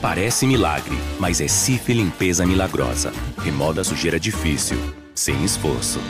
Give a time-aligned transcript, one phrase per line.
[0.00, 3.12] Parece milagre, mas é Cif Limpeza Milagrosa.
[3.36, 4.78] Remoda sujeira difícil,
[5.14, 6.00] sem esforço.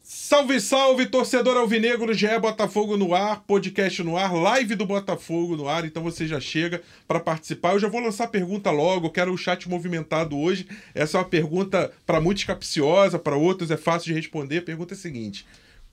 [0.00, 5.66] Salve, salve, torcedor alvinegro, GE Botafogo no ar, podcast no ar, live do Botafogo no
[5.66, 7.72] ar, então você já chega para participar.
[7.72, 10.68] Eu já vou lançar a pergunta logo, quero o chat movimentado hoje.
[10.94, 14.58] Essa é uma pergunta para muitos capciosa, para outros é fácil de responder.
[14.58, 15.44] A pergunta é a seguinte: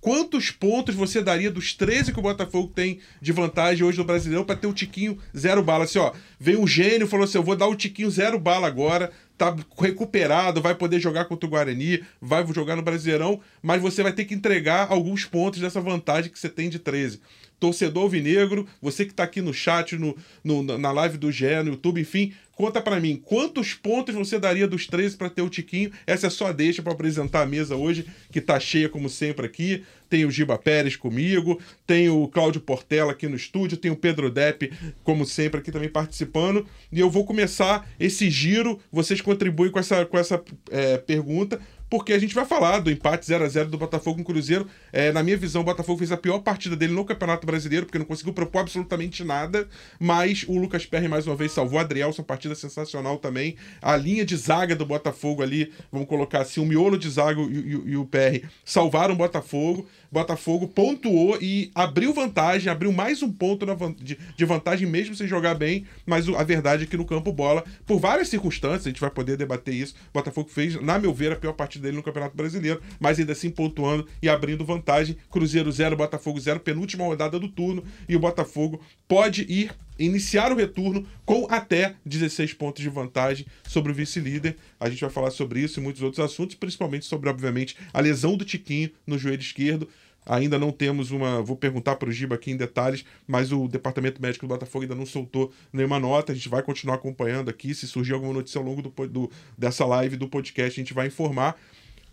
[0.05, 4.45] Quantos pontos você daria dos 13 que o Botafogo tem de vantagem hoje no Brasileirão
[4.45, 5.85] para ter o Tiquinho zero bala?
[5.85, 9.11] Assim, ó, veio um gênio falou assim: eu vou dar o Tiquinho zero bala agora,
[9.35, 14.13] tá recuperado, vai poder jogar contra o Guarani, vai jogar no Brasileirão, mas você vai
[14.13, 17.19] ter que entregar alguns pontos dessa vantagem que você tem de 13
[17.59, 21.71] torcedor alvinegro, você que está aqui no chat, no, no, na live do GE, no
[21.71, 25.91] YouTube, enfim, conta para mim, quantos pontos você daria dos 13 para ter o Tiquinho?
[26.05, 29.83] Essa é só deixa para apresentar a mesa hoje, que tá cheia como sempre aqui.
[30.09, 34.29] Tem o Giba Pérez comigo, tem o Cláudio Portela aqui no estúdio, tem o Pedro
[34.29, 34.71] Depp,
[35.03, 36.65] como sempre, aqui também participando.
[36.91, 42.13] E eu vou começar esse giro, vocês contribuem com essa, com essa é, pergunta porque
[42.13, 44.67] a gente vai falar do empate 0 a 0 do Botafogo com o Cruzeiro.
[44.91, 47.99] É, na minha visão, o Botafogo fez a pior partida dele no Campeonato Brasileiro, porque
[47.99, 49.67] não conseguiu propor absolutamente nada.
[49.99, 51.79] Mas o Lucas Perry, mais uma vez, salvou.
[51.79, 53.55] Adrielson, partida sensacional também.
[53.81, 57.45] A linha de zaga do Botafogo ali, vamos colocar assim, o miolo de zaga e,
[57.45, 59.87] e, e o PR salvaram o Botafogo.
[60.15, 63.65] Botafogo pontuou e abriu vantagem, abriu mais um ponto
[64.01, 65.85] de, de, vantagem, mesmo sem jogar bem.
[66.05, 69.35] Mas a verdade é que no campo bola, por várias circunstâncias, a gente vai poder
[69.35, 69.93] debater isso.
[70.09, 73.33] O Botafogo fez, na meu ver, a pior partida dele no Campeonato Brasileiro, mas ainda
[73.33, 75.17] assim pontuando e abrindo vantagem.
[75.29, 77.83] Cruzeiro 0, Botafogo 0, penúltima rodada do turno.
[78.07, 83.91] E o Botafogo pode ir iniciar o retorno com até 16 pontos de vantagem sobre
[83.91, 84.57] o vice-líder.
[84.79, 88.35] A gente vai falar sobre isso e muitos outros assuntos, principalmente sobre, obviamente, a lesão
[88.35, 89.87] do Tiquinho no joelho esquerdo.
[90.25, 91.41] Ainda não temos uma.
[91.41, 94.95] Vou perguntar para o Giba aqui em detalhes, mas o departamento médico do Botafogo ainda
[94.95, 96.31] não soltou nenhuma nota.
[96.31, 97.75] A gente vai continuar acompanhando aqui.
[97.75, 101.07] Se surgir alguma notícia ao longo do, do dessa live do podcast, a gente vai
[101.07, 101.55] informar.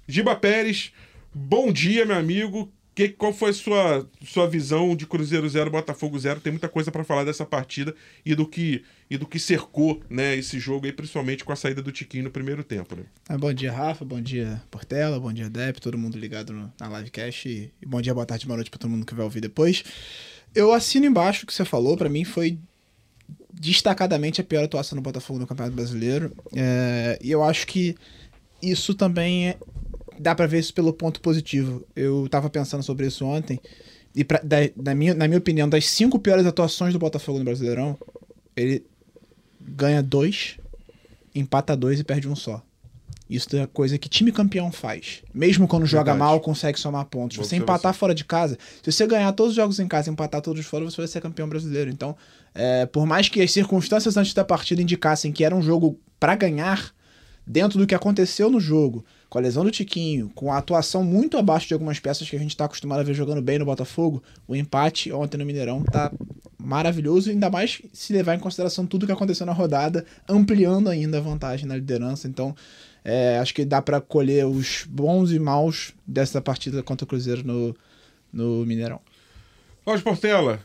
[0.06, 0.92] Giba Pérez,
[1.32, 2.70] bom dia, meu amigo.
[2.94, 6.40] Que, qual foi a sua, sua visão de Cruzeiro 0, Botafogo 0?
[6.40, 7.94] Tem muita coisa para falar dessa partida
[8.24, 11.82] e do que e do que cercou né, esse jogo aí, principalmente com a saída
[11.82, 12.96] do Tiquinho no primeiro tempo.
[12.96, 13.02] Né?
[13.28, 14.06] Ah, bom dia, Rafa.
[14.06, 15.20] Bom dia, Portela.
[15.20, 15.80] Bom dia, Dep.
[15.80, 17.46] Todo mundo ligado no, na livecast.
[17.46, 19.84] E, e bom dia, boa tarde, boa noite para todo mundo que vai ouvir depois.
[20.54, 21.94] Eu assino embaixo o que você falou.
[21.94, 22.58] Para mim foi
[23.52, 26.32] destacadamente a pior atuação do Botafogo no Campeonato Brasileiro.
[26.54, 27.94] É, e eu acho que
[28.62, 29.58] isso também é,
[30.18, 31.84] dá para ver isso pelo ponto positivo.
[31.94, 33.60] Eu tava pensando sobre isso ontem.
[34.14, 37.44] E pra, da, na, minha, na minha opinião, das cinco piores atuações do Botafogo no
[37.44, 37.98] Brasileirão,
[38.56, 38.84] ele
[39.60, 40.58] ganha dois,
[41.34, 42.62] empata dois e perde um só.
[43.30, 45.22] Isso é coisa que time campeão faz.
[45.32, 46.10] Mesmo quando Verdade.
[46.10, 47.38] joga mal, consegue somar pontos.
[47.38, 50.42] Você empatar fora de casa, se você ganhar todos os jogos em casa e empatar
[50.42, 51.90] todos fora, você vai ser campeão brasileiro.
[51.90, 52.14] Então,
[52.54, 56.34] é, por mais que as circunstâncias antes da partida indicassem que era um jogo para
[56.34, 56.92] ganhar,
[57.46, 61.38] dentro do que aconteceu no jogo, com a lesão do Tiquinho, com a atuação muito
[61.38, 64.22] abaixo de algumas peças que a gente está acostumado a ver jogando bem no Botafogo,
[64.46, 66.12] o empate ontem no Mineirão tá
[66.58, 71.20] maravilhoso, ainda mais se levar em consideração tudo que aconteceu na rodada, ampliando ainda a
[71.22, 72.28] vantagem na liderança.
[72.28, 72.54] Então,
[73.02, 77.42] é, acho que dá para colher os bons e maus dessa partida contra o Cruzeiro
[77.42, 77.74] no,
[78.30, 79.00] no Mineirão.
[79.82, 80.60] Cláudio Portela,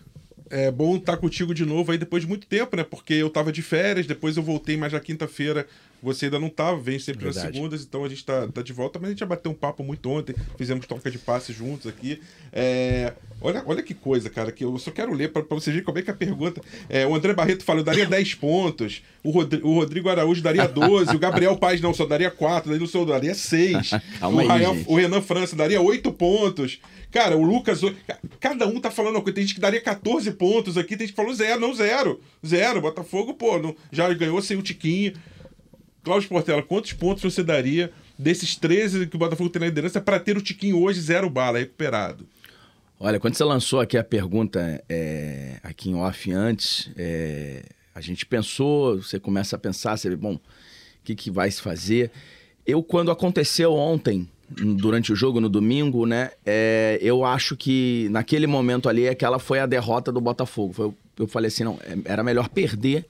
[0.49, 2.83] é bom estar contigo de novo aí depois de muito tempo, né?
[2.83, 5.65] Porque eu tava de férias, depois eu voltei mais na quinta-feira
[6.01, 7.45] você ainda não estava, vem sempre Verdade.
[7.45, 9.55] nas segundas, então a gente está tá de volta, mas a gente já bateu um
[9.55, 12.21] papo muito ontem, fizemos troca de passe juntos aqui.
[12.53, 15.97] É, olha, olha que coisa, cara, que eu só quero ler para vocês verem como
[15.97, 16.61] é que a pergunta.
[16.89, 20.67] É, o André Barreto falou: eu daria 10 pontos, o, Rodrigo, o Rodrigo Araújo daria
[20.67, 23.91] 12, o Gabriel Paz não, só daria 4, daí o senhor daria 6.
[24.21, 26.79] o, aí, o Renan França daria 8 pontos.
[27.11, 27.81] Cara, o Lucas.
[28.39, 29.35] Cada um tá falando uma coisa.
[29.35, 32.19] Tem gente que daria 14 pontos aqui, tem gente que falou zero, não, zero.
[32.45, 32.81] Zero.
[32.81, 35.13] Botafogo, pô, não, já ganhou sem o Tiquinho.
[36.07, 40.17] Cláudio Portela, quantos pontos você daria desses 13 que o Botafogo tem na liderança para
[40.17, 42.25] ter o Tiquinho hoje zero bala, recuperado?
[42.97, 47.61] Olha, quando você lançou aqui a pergunta é, aqui em off antes, é,
[47.93, 50.41] a gente pensou, você começa a pensar, você vê, bom, o
[51.03, 52.09] que, que vai se fazer?
[52.65, 58.47] Eu, quando aconteceu ontem, durante o jogo, no domingo, né, é, eu acho que naquele
[58.47, 60.71] momento ali, aquela foi a derrota do Botafogo.
[60.71, 63.05] Foi, eu falei assim, não, é, era melhor perder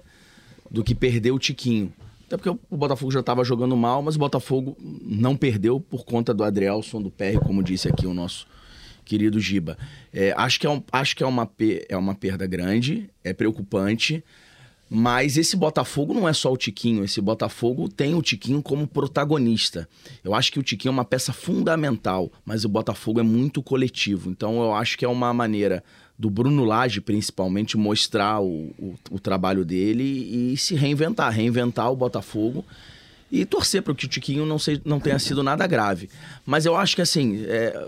[0.69, 1.93] do que perder o Tiquinho.
[2.27, 6.33] Até porque o Botafogo já estava jogando mal, mas o Botafogo não perdeu por conta
[6.33, 8.45] do Adrielson, do PR, como disse aqui o nosso
[9.05, 9.77] querido Giba.
[10.13, 11.49] É, acho que, é, um, acho que é, uma,
[11.87, 14.21] é uma perda grande, é preocupante.
[14.89, 19.87] Mas esse Botafogo não é só o Tiquinho, esse Botafogo tem o Tiquinho como protagonista.
[20.23, 24.29] Eu acho que o Tiquinho é uma peça fundamental, mas o Botafogo é muito coletivo.
[24.29, 25.83] Então eu acho que é uma maneira
[26.17, 30.03] do Bruno Lage, principalmente, mostrar o, o, o trabalho dele
[30.53, 32.65] e se reinventar, reinventar o Botafogo
[33.31, 36.09] e torcer para que o Tiquinho não, seja, não tenha sido nada grave.
[36.45, 37.87] Mas eu acho que assim, é,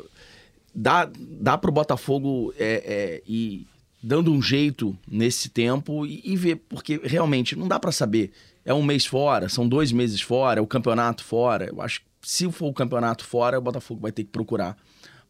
[0.75, 3.65] dá, dá para o Botafogo é, é, ir
[4.01, 8.31] dando um jeito nesse tempo e, e ver, porque realmente não dá para saber.
[8.63, 11.67] É um mês fora, são dois meses fora, é o campeonato fora.
[11.67, 14.77] Eu acho que se for o campeonato fora, o Botafogo vai ter que procurar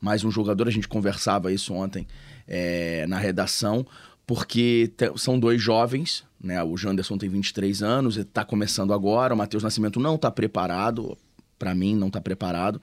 [0.01, 0.68] mais um jogador.
[0.68, 2.06] A gente conversava isso ontem
[2.50, 3.86] é, na redação,
[4.25, 6.62] porque são dois jovens, né?
[6.63, 11.16] O Janderson tem 23 anos, ele está começando agora, o Matheus Nascimento não está preparado,
[11.57, 12.81] para mim não está preparado.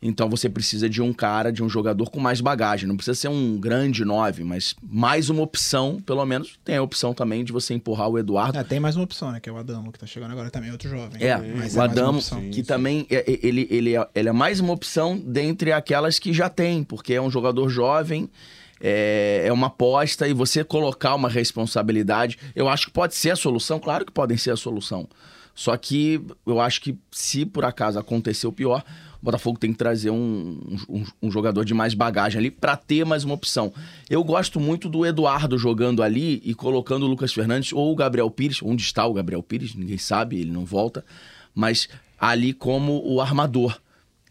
[0.00, 2.86] Então você precisa de um cara, de um jogador com mais bagagem.
[2.86, 6.58] Não precisa ser um grande nove, mas mais uma opção, pelo menos.
[6.64, 8.56] Tem a opção também de você empurrar o Eduardo.
[8.56, 9.40] É, tem mais uma opção, né?
[9.40, 11.20] Que é o Adamo, que tá chegando agora também, outro jovem.
[11.20, 12.62] É, mas o é Adamo, que sim.
[12.62, 16.48] também, é, é, ele, ele, é, ele é mais uma opção dentre aquelas que já
[16.48, 18.30] tem, porque é um jogador jovem,
[18.80, 23.36] é, é uma aposta e você colocar uma responsabilidade, eu acho que pode ser a
[23.36, 25.08] solução, claro que podem ser a solução.
[25.54, 28.84] Só que eu acho que se por acaso acontecer o pior,
[29.20, 33.04] o Botafogo tem que trazer um, um, um jogador de mais bagagem ali para ter
[33.04, 33.72] mais uma opção.
[34.08, 38.30] Eu gosto muito do Eduardo jogando ali e colocando o Lucas Fernandes ou o Gabriel
[38.30, 38.62] Pires.
[38.62, 39.74] Onde está o Gabriel Pires?
[39.74, 41.04] Ninguém sabe, ele não volta.
[41.52, 41.88] Mas
[42.18, 43.80] ali como o armador.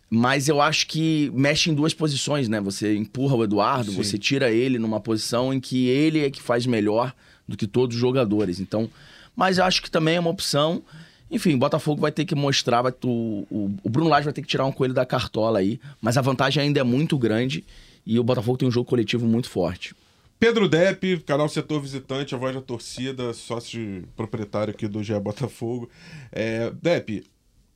[0.10, 2.62] Mas eu acho que mexe em duas posições, né?
[2.62, 3.98] Você empurra o Eduardo, Sim.
[3.98, 7.14] você tira ele numa posição em que ele é que faz melhor
[7.48, 8.60] do que todos os jogadores.
[8.60, 8.90] Então,
[9.36, 10.82] mas eu acho que também é uma opção.
[11.30, 14.42] Enfim, o Botafogo vai ter que mostrar, vai, o, o, o Bruno Lage vai ter
[14.42, 17.66] que tirar um coelho da cartola aí, mas a vantagem ainda é muito grande
[18.06, 19.94] e o Botafogo tem um jogo coletivo muito forte.
[20.40, 25.90] Pedro Depp, canal Setor Visitante, a voz da torcida, sócio proprietário aqui do GE Botafogo.
[26.32, 27.26] É, Depp,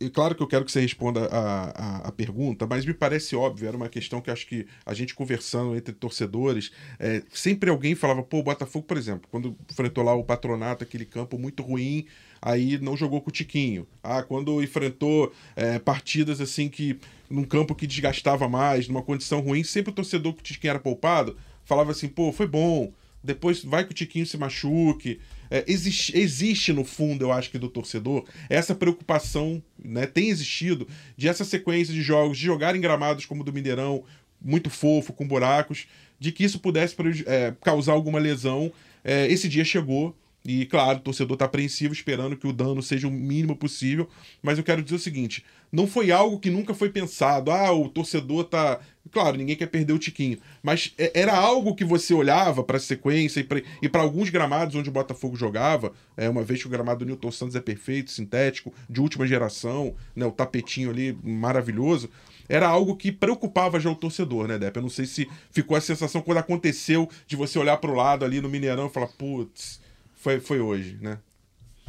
[0.01, 3.35] e claro que eu quero que você responda a, a, a, pergunta, mas me parece
[3.35, 7.93] óbvio, era uma questão que acho que a gente conversando entre torcedores, é, sempre alguém
[7.93, 12.05] falava, pô, o Botafogo, por exemplo, quando enfrentou lá o patronato, aquele campo muito ruim,
[12.41, 13.87] aí não jogou com o Tiquinho.
[14.03, 16.99] Ah, quando enfrentou é, partidas assim que
[17.29, 20.79] num campo que desgastava mais, numa condição ruim, sempre o torcedor que o Tiquinho era
[20.79, 22.91] poupado falava assim, pô, foi bom,
[23.23, 25.19] depois vai que o Tiquinho se machuque.
[25.49, 30.87] É, existe, existe no fundo, eu acho que do torcedor, essa preocupação, né, tem existido,
[31.17, 34.03] de essa sequência de jogos, de jogar em gramados como o do Mineirão,
[34.41, 35.87] muito fofo, com buracos,
[36.19, 36.95] de que isso pudesse
[37.25, 38.71] é, causar alguma lesão.
[39.03, 43.07] É, esse dia chegou, e claro, o torcedor está apreensivo, esperando que o dano seja
[43.07, 44.09] o mínimo possível.
[44.41, 47.51] Mas eu quero dizer o seguinte: não foi algo que nunca foi pensado.
[47.51, 48.79] Ah, o torcedor tá.
[49.11, 50.37] Claro, ninguém quer perder o Tiquinho.
[50.63, 53.45] Mas é, era algo que você olhava para a sequência
[53.81, 55.93] e para alguns gramados onde o Botafogo jogava.
[56.17, 59.95] É, uma vez que o gramado do Newton Santos é perfeito, sintético, de última geração,
[60.15, 62.09] né, o tapetinho ali maravilhoso
[62.49, 64.75] era algo que preocupava já o torcedor, né, Depp?
[64.75, 68.25] Eu não sei se ficou a sensação quando aconteceu de você olhar para o lado
[68.25, 69.79] ali no Mineirão e falar, putz,
[70.21, 71.17] foi, foi hoje, né?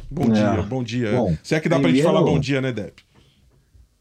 [0.09, 0.33] Bom é.
[0.33, 1.11] dia, bom dia.
[1.11, 3.03] Bom, Se é que dá pra gente falar bom dia, né, Depp?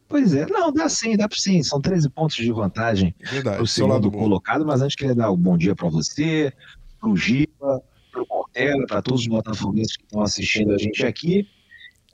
[0.08, 1.62] Pois é, não, dá sim, dá sim.
[1.62, 5.56] São 13 pontos de vantagem para o segundo colocado, mas antes queria dar um bom
[5.56, 6.52] dia para você,
[7.00, 11.04] para o Giba, para o Portela, para todos os botafoguenses que estão assistindo a gente
[11.04, 11.46] aqui.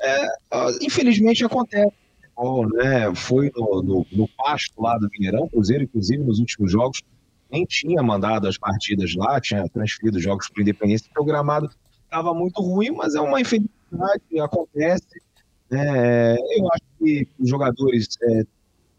[0.01, 0.27] É,
[0.81, 1.93] infelizmente acontece.
[2.37, 3.13] Bom, né?
[3.17, 7.03] Foi no, no, no pasto lá do Mineirão, o Cruzeiro, inclusive, nos últimos jogos,
[7.51, 11.69] nem tinha mandado as partidas lá, tinha transferido jogos para o Independência, programado
[12.09, 15.21] estava muito ruim, mas é uma infelicidade, acontece.
[15.71, 18.43] É, eu acho que os jogadores é,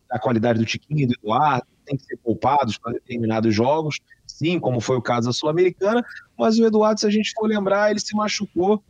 [0.09, 3.97] da qualidade do Tiquinho e do Eduardo têm que ser poupados para determinados jogos,
[4.27, 6.03] sim, como foi o caso da Sul-Americana,
[6.37, 8.83] mas o Eduardo, se a gente for lembrar, ele se machucou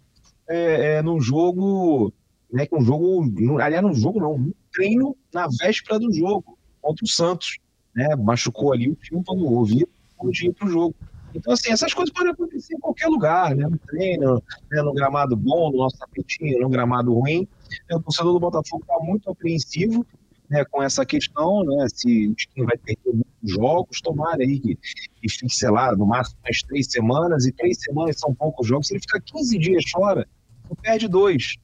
[0.48, 2.14] é, é, num jogo,
[2.52, 3.24] né, que um jogo,
[3.62, 7.58] aliás, num jogo não, um treino na véspera do jogo, contra o Santos,
[7.96, 9.90] né, machucou ali o tímpano, o ouvido,
[10.22, 10.96] antes de ir para o jogo.
[11.33, 13.67] Então, assim, essas coisas podem acontecer em qualquer lugar, né?
[13.67, 14.81] No treino, né?
[14.81, 17.48] no gramado bom, no nosso tapetinho, no gramado ruim.
[17.91, 20.05] O torcedor do Botafogo está muito apreensivo
[20.50, 21.88] né, com essa questão, né?
[21.93, 26.39] Se Tiquinho vai perder muitos jogos, tomara aí que, que fique, sei lá, no máximo
[26.43, 28.88] umas três semanas, e três semanas são poucos jogos.
[28.88, 30.27] Se ele ficar 15 dias fora,
[30.67, 31.55] não perde dois.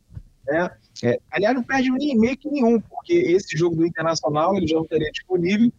[0.46, 0.70] Né?
[1.04, 4.78] É, aliás, não perde nem meio que nenhum, porque esse jogo do Internacional ele já
[4.78, 5.72] não teria disponível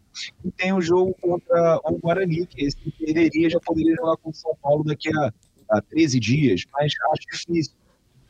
[0.44, 4.30] e tem o um jogo contra o Guarani, que esse perderia já poderia jogar com
[4.30, 5.32] o São Paulo daqui a,
[5.70, 7.74] a 13 dias, mas acho difícil.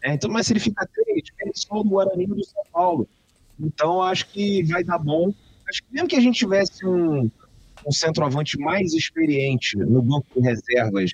[0.05, 3.09] É, então, mas se ele ficar três, perde só do Guarani e do São Paulo.
[3.59, 5.33] Então, acho que vai dar bom.
[5.69, 7.29] Acho que mesmo que a gente tivesse um,
[7.85, 11.11] um centroavante mais experiente no banco de reservas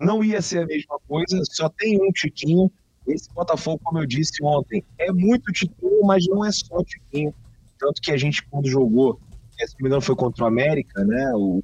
[0.00, 2.70] não ia ser a mesma coisa, só tem um Tiquinho.
[3.08, 7.34] Esse Botafogo, como eu disse ontem, é muito Tiquinho, mas não é só Tiquinho.
[7.78, 9.20] Tanto que a gente, quando jogou,
[9.58, 11.32] se não me engano, foi contra o América, né?
[11.34, 11.62] O,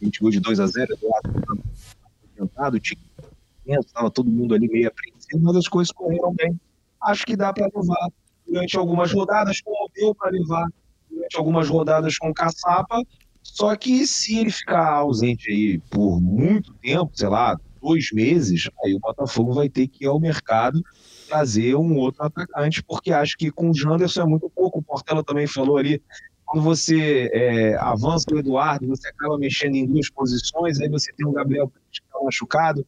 [0.00, 4.68] a gente jogou de 2 a 0 do lado o Tiquinho, estava todo mundo ali
[4.68, 6.58] meio apreensivo, mas as coisas correram bem.
[7.02, 8.08] Acho que dá para levar
[8.46, 10.68] durante algumas rodadas, como deu para levar
[11.10, 13.02] durante algumas rodadas com o Caçapa.
[13.42, 18.94] Só que se ele ficar ausente aí por muito tempo, sei lá, dois meses, aí
[18.94, 20.82] o Botafogo vai ter que ir ao mercado
[21.26, 24.78] trazer um outro atacante, porque acho que com o Janderson é muito pouco.
[24.78, 26.00] O Portela também falou ali,
[26.44, 31.26] quando você é, avança o Eduardo, você acaba mexendo em duas posições, aí você tem
[31.26, 32.86] o Gabriel que está machucado,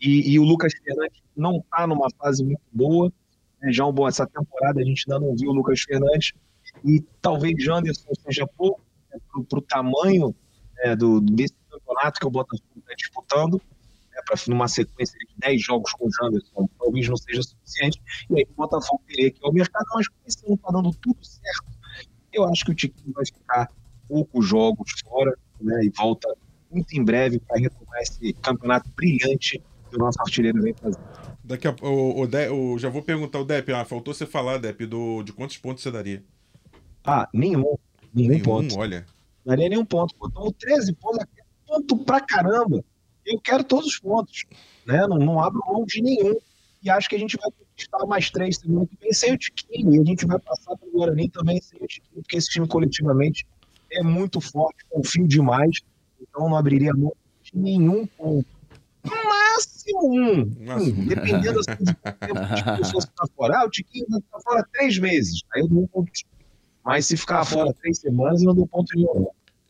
[0.00, 3.12] e, e, o Lucas Fernandes não está numa fase muito boa.
[3.60, 3.72] Né?
[3.72, 6.32] Já um bom, essa temporada a gente ainda não viu o Lucas Fernandes,
[6.84, 8.80] e talvez Janderson seja pouco
[9.12, 9.18] né,
[9.48, 10.34] para o tamanho
[10.76, 13.60] né, do, desse campeonato que o Botafogo está disputando
[14.18, 18.00] né, para numa sequência de 10 jogos com o Janderson, talvez não seja suficiente.
[18.30, 21.18] E aí o Botafogo teria que ir ao mercado, mas isso não está dando tudo
[21.22, 21.78] certo,
[22.32, 23.68] eu acho que o Tiquinho vai ficar
[24.06, 26.28] poucos jogos fora né, e volta
[26.70, 31.02] muito em breve para retomar esse campeonato brilhante que o nosso artilheiro vem fazendo.
[31.42, 34.58] Daqui a o, o, De, o, já vou perguntar o Dep, ah, faltou você falar,
[34.58, 36.22] Dep, do, de quantos pontos você daria?
[37.04, 37.76] Ah, nenhum.
[38.12, 38.78] Nenhum, nenhum ponto.
[38.78, 39.06] olha.
[39.46, 40.14] Daria nenhum ponto.
[40.22, 42.84] Então, 13 pontos, é ponto pra caramba
[43.28, 44.44] eu quero todos os pontos,
[44.86, 45.06] né?
[45.06, 46.36] Não, não abro mão de nenhum.
[46.82, 49.94] E acho que a gente vai conquistar mais três semana que vem sem o Tiquinho.
[49.94, 52.66] E a gente vai passar para o Guarani também sem o Tiquinho, porque esse time
[52.68, 53.46] coletivamente
[53.92, 55.80] é muito forte, confio demais.
[56.20, 58.46] Então não abriria mão de nenhum ponto.
[59.04, 60.64] Máximo um.
[60.64, 61.02] Máximo.
[61.02, 63.58] Hum, dependendo assim, do tempo que fosse ficar fora.
[63.58, 65.40] Ah, o Tiquinho vai ficar fora três meses.
[65.54, 66.10] Aí eu dou um ponto.
[66.84, 69.28] Mas se ficar fora três semanas, eu não dou ponto nenhum.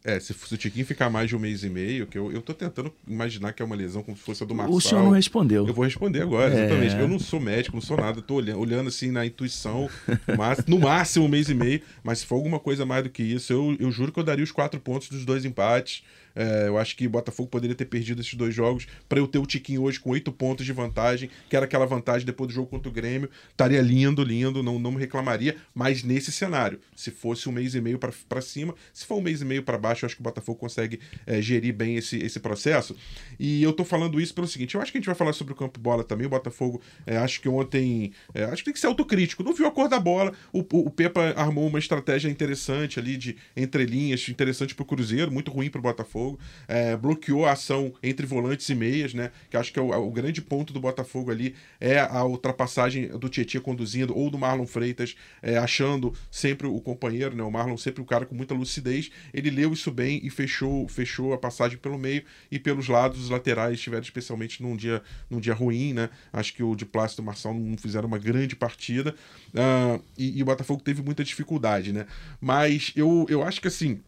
[0.08, 2.40] É, se, se o Tiquinho ficar mais de um mês e meio, que eu, eu
[2.40, 4.74] tô tentando imaginar que é uma lesão como se fosse a do Marçal.
[4.74, 5.66] O senhor não respondeu.
[5.66, 6.64] Eu vou responder agora, é.
[6.64, 6.96] exatamente.
[6.96, 9.90] Eu não sou médico, não sou nada, tô olhando, olhando assim na intuição,
[10.38, 13.22] mas, no máximo um mês e meio, mas se for alguma coisa mais do que
[13.22, 16.02] isso, eu, eu juro que eu daria os quatro pontos dos dois empates.
[16.34, 19.38] É, eu acho que o Botafogo poderia ter perdido esses dois jogos para eu ter
[19.38, 22.68] o Tiquinho hoje com oito pontos de vantagem, que era aquela vantagem depois do jogo
[22.68, 23.28] contra o Grêmio.
[23.50, 25.56] Estaria lindo, lindo, não, não me reclamaria.
[25.74, 29.40] Mas nesse cenário, se fosse um mês e meio para cima, se for um mês
[29.40, 32.40] e meio para baixo, eu acho que o Botafogo consegue é, gerir bem esse, esse
[32.40, 32.96] processo.
[33.38, 35.52] E eu tô falando isso pelo seguinte: eu acho que a gente vai falar sobre
[35.52, 36.26] o campo bola também.
[36.26, 38.12] O Botafogo, é, acho que ontem.
[38.34, 39.42] É, acho que tem que ser autocrítico.
[39.42, 40.32] Não viu a cor da bola.
[40.52, 45.30] O, o, o Pepa armou uma estratégia interessante ali de entrelinhas, interessante para o Cruzeiro,
[45.30, 46.17] muito ruim para o Botafogo.
[46.18, 49.30] Botafogo, é, bloqueou a ação entre volantes e meias, né?
[49.48, 53.28] Que acho que é o, o, grande ponto do Botafogo ali é a ultrapassagem do
[53.28, 57.42] Tietchan conduzindo ou do Marlon Freitas é, achando sempre o companheiro, né?
[57.42, 59.10] O Marlon sempre o cara com muita lucidez.
[59.32, 63.30] Ele leu isso bem e fechou, fechou a passagem pelo meio e pelos lados, os
[63.30, 66.10] laterais estiveram especialmente num dia, num dia ruim, né?
[66.32, 69.14] Acho que o de Plácido e o Marçal não fizeram uma grande partida
[69.54, 72.06] uh, e, e o Botafogo teve muita dificuldade, né?
[72.40, 74.00] Mas eu, eu acho que assim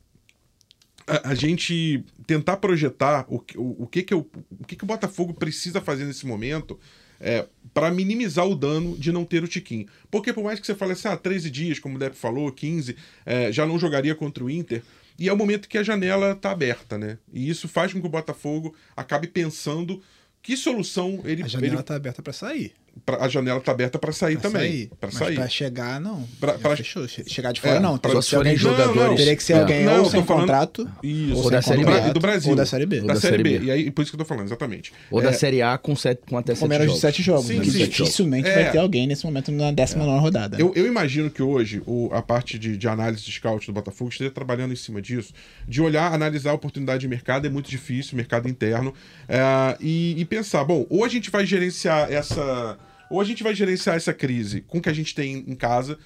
[1.10, 4.86] a, a, gente tentar projetar o, o, o, que, que, eu, o que, que o
[4.86, 6.78] Botafogo precisa fazer nesse momento
[7.18, 9.86] é, para minimizar o dano de não ter o Tiquinho.
[10.10, 12.96] Porque por mais que você fale assim, ah, 13 dias, como o Depp falou, 15,
[13.26, 14.82] é, já não jogaria contra o Inter.
[15.18, 17.18] E é o momento que a janela está aberta, né?
[17.32, 20.00] E isso faz com que o Botafogo acabe pensando
[20.40, 21.42] que solução ele.
[21.42, 21.82] A janela ele...
[21.82, 22.72] tá aberta para sair.
[23.04, 24.70] Pra, a janela tá aberta para sair pra também.
[24.70, 24.90] Sair.
[25.00, 25.34] Pra sair.
[25.34, 26.26] Pra chegar, não.
[26.38, 26.76] Pra, pra...
[26.76, 27.06] Fechou.
[27.08, 27.98] Chegar de fora, é, não.
[27.98, 28.96] Pra, se forem jogadores.
[28.96, 29.14] Não.
[29.16, 30.42] Teria que ser alguém não, ou sem falando...
[30.42, 30.88] contrato.
[31.02, 31.36] Isso.
[31.36, 32.12] Ou, ou da Série B.
[32.12, 32.50] Do Brasil.
[32.50, 33.00] Ou da Série B.
[33.00, 33.58] Da, da Série B.
[33.58, 33.64] B.
[33.66, 34.92] E aí, por isso que eu tô falando, exatamente.
[35.10, 35.24] Ou é...
[35.24, 36.94] da Série A com, sete, com até com sete jogos.
[36.94, 37.46] de sete jogos.
[37.46, 37.64] Sim, né?
[37.64, 37.70] sim.
[37.86, 38.54] Dificilmente é...
[38.54, 40.20] vai ter alguém nesse momento na 19 é.
[40.20, 40.60] rodada.
[40.60, 44.10] Eu, eu imagino que hoje o, a parte de, de análise de scout do Botafogo
[44.10, 45.32] esteja trabalhando em cima disso.
[45.66, 48.94] De olhar, analisar a oportunidade de mercado é muito difícil, mercado interno.
[49.28, 52.78] É, e, e pensar, bom, ou a gente vai gerenciar essa
[53.10, 55.98] ou a gente vai gerenciar essa crise com o que a gente tem em casa.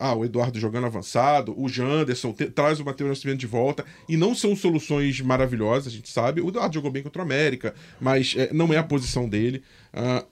[0.00, 4.16] Ah, o Eduardo jogando avançado, o Janderson te, traz o Matheus Nascimento de volta, e
[4.16, 6.40] não são soluções maravilhosas, a gente sabe.
[6.40, 9.62] O Eduardo jogou bem contra o América, mas é, não é a posição dele.
[9.92, 10.24] Uh,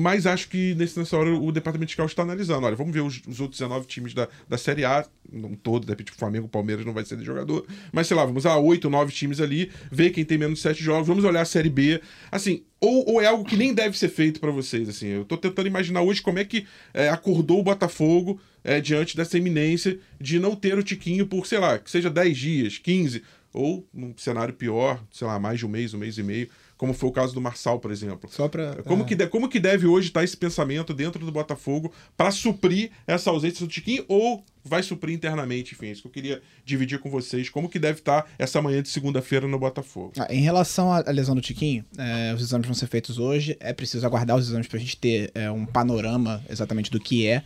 [0.00, 2.64] mas acho que nesse, nessa hora o departamento de scout está analisando.
[2.64, 5.90] Olha, vamos ver os, os, outros 19 times da, da Série A, não todo, de
[5.90, 8.56] repente o Flamengo, o Palmeiras não vai ser de jogador, mas sei lá, vamos a
[8.56, 11.68] 8, 9 times ali, ver quem tem menos de 7 jogos, vamos olhar a Série
[11.68, 12.00] B.
[12.30, 15.08] Assim, ou, ou é algo que nem deve ser feito para vocês, assim.
[15.08, 16.64] Eu tô tentando imaginar hoje como é que
[16.94, 21.58] é, acordou o Botafogo é, diante dessa iminência de não ter o Tiquinho por, sei
[21.58, 23.20] lá, que seja 10 dias, 15
[23.52, 26.94] ou num cenário pior, sei lá, mais de um mês, um mês e meio, como
[26.94, 28.30] foi o caso do Marçal, por exemplo.
[28.32, 29.06] Só para como, é.
[29.06, 33.30] que de, como que deve hoje estar esse pensamento dentro do Botafogo para suprir essa
[33.30, 37.10] ausência do Tiquinho ou vai suprir internamente, enfim, é isso que eu queria dividir com
[37.10, 40.12] vocês, como que deve estar essa manhã de segunda-feira no Botafogo.
[40.18, 43.72] Ah, em relação à lesão do Tiquinho, é, os exames vão ser feitos hoje, é
[43.72, 47.42] preciso aguardar os exames para a gente ter é, um panorama exatamente do que é.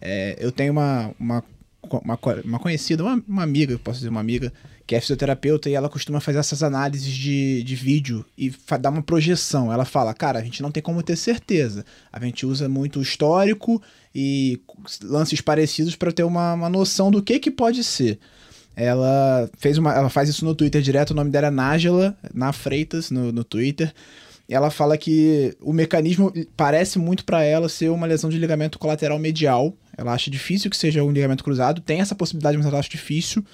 [0.00, 1.44] é eu tenho uma, uma,
[1.90, 4.52] uma, uma conhecida, uma, uma amiga, posso dizer uma amiga,
[4.86, 9.02] que é fisioterapeuta e ela costuma fazer essas análises de, de vídeo e dar uma
[9.02, 9.72] projeção.
[9.72, 11.84] Ela fala, cara, a gente não tem como ter certeza.
[12.12, 13.82] A gente usa muito histórico
[14.14, 14.60] e
[15.02, 18.18] lances parecidos para ter uma, uma noção do que, que pode ser.
[18.76, 22.52] Ela fez uma, ela faz isso no Twitter direto, o nome dela é Nájela, na
[22.52, 23.92] Freitas, no, no Twitter.
[24.48, 29.18] Ela fala que o mecanismo parece muito para ela ser uma lesão de ligamento colateral
[29.18, 29.74] medial.
[29.96, 33.44] Ela acha difícil que seja um ligamento cruzado, tem essa possibilidade, mas ela acha difícil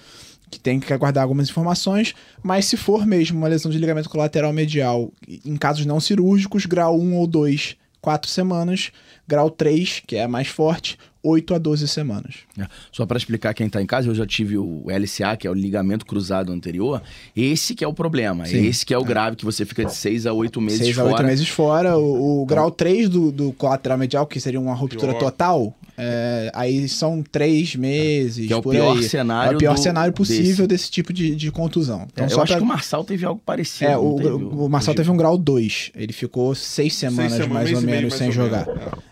[0.50, 4.52] que tem que aguardar algumas informações, mas se for mesmo uma lesão de ligamento colateral
[4.52, 5.12] medial,
[5.44, 8.90] em casos não cirúrgicos, grau 1 ou 2, 4 semanas,
[9.28, 12.36] grau 3, que é a mais forte, 8 a 12 semanas.
[12.58, 12.66] É.
[12.90, 15.54] Só para explicar quem está em casa, eu já tive o LCA, que é o
[15.54, 17.02] ligamento cruzado anterior.
[17.36, 18.46] Esse que é o problema.
[18.46, 18.66] Sim.
[18.66, 21.08] Esse que é o grave, que você fica de 6 a 8 meses 6 fora.
[21.08, 21.98] 6 a 8 meses fora.
[21.98, 22.46] O, o então...
[22.46, 25.18] grau 3 do, do colateral medial, que seria uma ruptura pior.
[25.18, 28.46] total, é, aí são 3 meses.
[28.46, 29.02] Que é o pior aí.
[29.02, 29.52] cenário.
[29.52, 29.80] É o pior do...
[29.80, 32.06] cenário possível desse, desse tipo de, de contusão.
[32.12, 32.56] Então, é, eu acho pra...
[32.56, 33.90] que o Marçal teve algo parecido.
[33.90, 35.92] É, o, teve, o, o Marçal teve um grau 2.
[35.94, 38.66] Ele ficou 6 semanas, semanas mais ou menos sem jogar.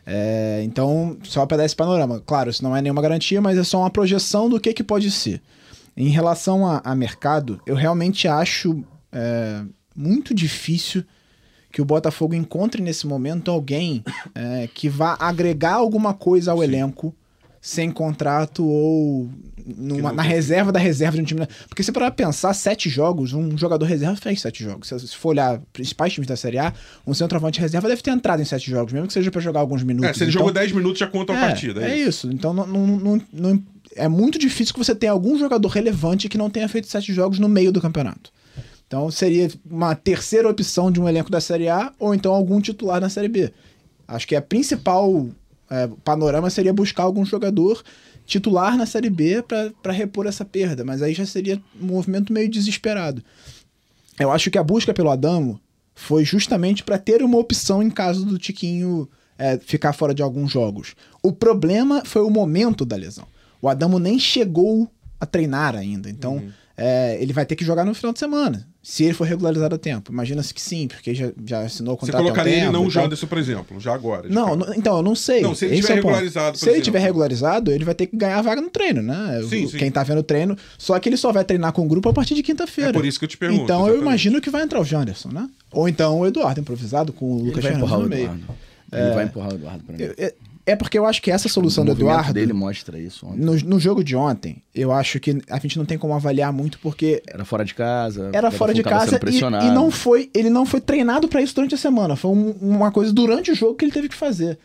[0.06, 0.60] É.
[0.60, 1.97] é, então, só para dar esse panorama.
[2.26, 5.10] Claro, isso não é nenhuma garantia, mas é só uma projeção do que, que pode
[5.10, 5.40] ser.
[5.96, 9.62] Em relação a, a mercado, eu realmente acho é,
[9.96, 11.04] muito difícil
[11.72, 16.64] que o Botafogo encontre nesse momento alguém é, que vá agregar alguma coisa ao Sim.
[16.64, 17.14] elenco
[17.60, 19.28] sem contrato ou
[19.76, 21.46] numa, na reserva da reserva de um time.
[21.68, 24.88] Porque se para pensar, sete jogos, um jogador reserva fez sete jogos.
[24.88, 26.72] Se for olhar principais times da Série A,
[27.06, 29.82] um centroavante reserva deve ter entrado em sete jogos, mesmo que seja para jogar alguns
[29.82, 30.10] minutos.
[30.10, 31.82] É, se ele então, jogou dez minutos, já conta a é, partida.
[31.82, 32.08] É, é isso.
[32.08, 32.32] isso.
[32.32, 33.62] Então não, não, não,
[33.96, 37.38] é muito difícil que você tenha algum jogador relevante que não tenha feito sete jogos
[37.38, 38.32] no meio do campeonato.
[38.86, 43.00] Então seria uma terceira opção de um elenco da Série A ou então algum titular
[43.00, 43.52] na Série B.
[44.06, 45.28] Acho que a principal
[45.70, 47.82] é, panorama seria buscar algum jogador
[48.24, 52.48] titular na Série B para repor essa perda, mas aí já seria um movimento meio
[52.48, 53.22] desesperado.
[54.18, 55.60] Eu acho que a busca pelo Adamo
[55.94, 60.50] foi justamente para ter uma opção em caso do Tiquinho é, ficar fora de alguns
[60.52, 60.94] jogos.
[61.22, 63.26] O problema foi o momento da lesão.
[63.62, 66.52] O Adamo nem chegou a treinar ainda, então uhum.
[66.76, 68.68] é, ele vai ter que jogar no final de semana.
[68.88, 70.10] Se ele for regularizado a tempo.
[70.10, 72.22] Imagina-se que sim, porque já, já assinou o contrato.
[72.22, 74.30] Você colocaria ele não o Janderson, por exemplo, já agora.
[74.30, 75.42] Não, não, então, eu não sei.
[75.42, 78.38] Não, se ele estiver é regularizado, Se ele estiver regularizado, ele vai ter que ganhar
[78.38, 79.42] a vaga no treino, né?
[79.46, 79.76] Sim, o, sim.
[79.76, 80.56] Quem tá vendo o treino.
[80.78, 82.88] Só que ele só vai treinar com o grupo a partir de quinta-feira.
[82.88, 83.64] É por isso que eu te pergunto.
[83.64, 83.98] Então exatamente.
[83.98, 85.50] eu imagino que vai entrar o Janderson, né?
[85.70, 88.40] Ou então o Eduardo improvisado com o Lucas Fernandes no meio.
[88.90, 89.14] Ele é...
[89.14, 90.02] vai empurrar o Eduardo pra mim.
[90.02, 90.32] Eu, eu,
[90.68, 92.34] é porque eu acho que essa solução do Eduardo.
[92.34, 93.40] dele mostra isso ontem.
[93.40, 96.78] No, no, jogo de ontem, eu acho que a gente não tem como avaliar muito
[96.80, 97.22] porque.
[97.26, 98.30] Era fora de casa.
[98.34, 100.30] Era fora de casa e, e, não foi.
[100.34, 102.16] Ele não foi treinado para isso durante a semana.
[102.16, 104.58] Foi um, uma coisa durante o jogo que ele teve que fazer.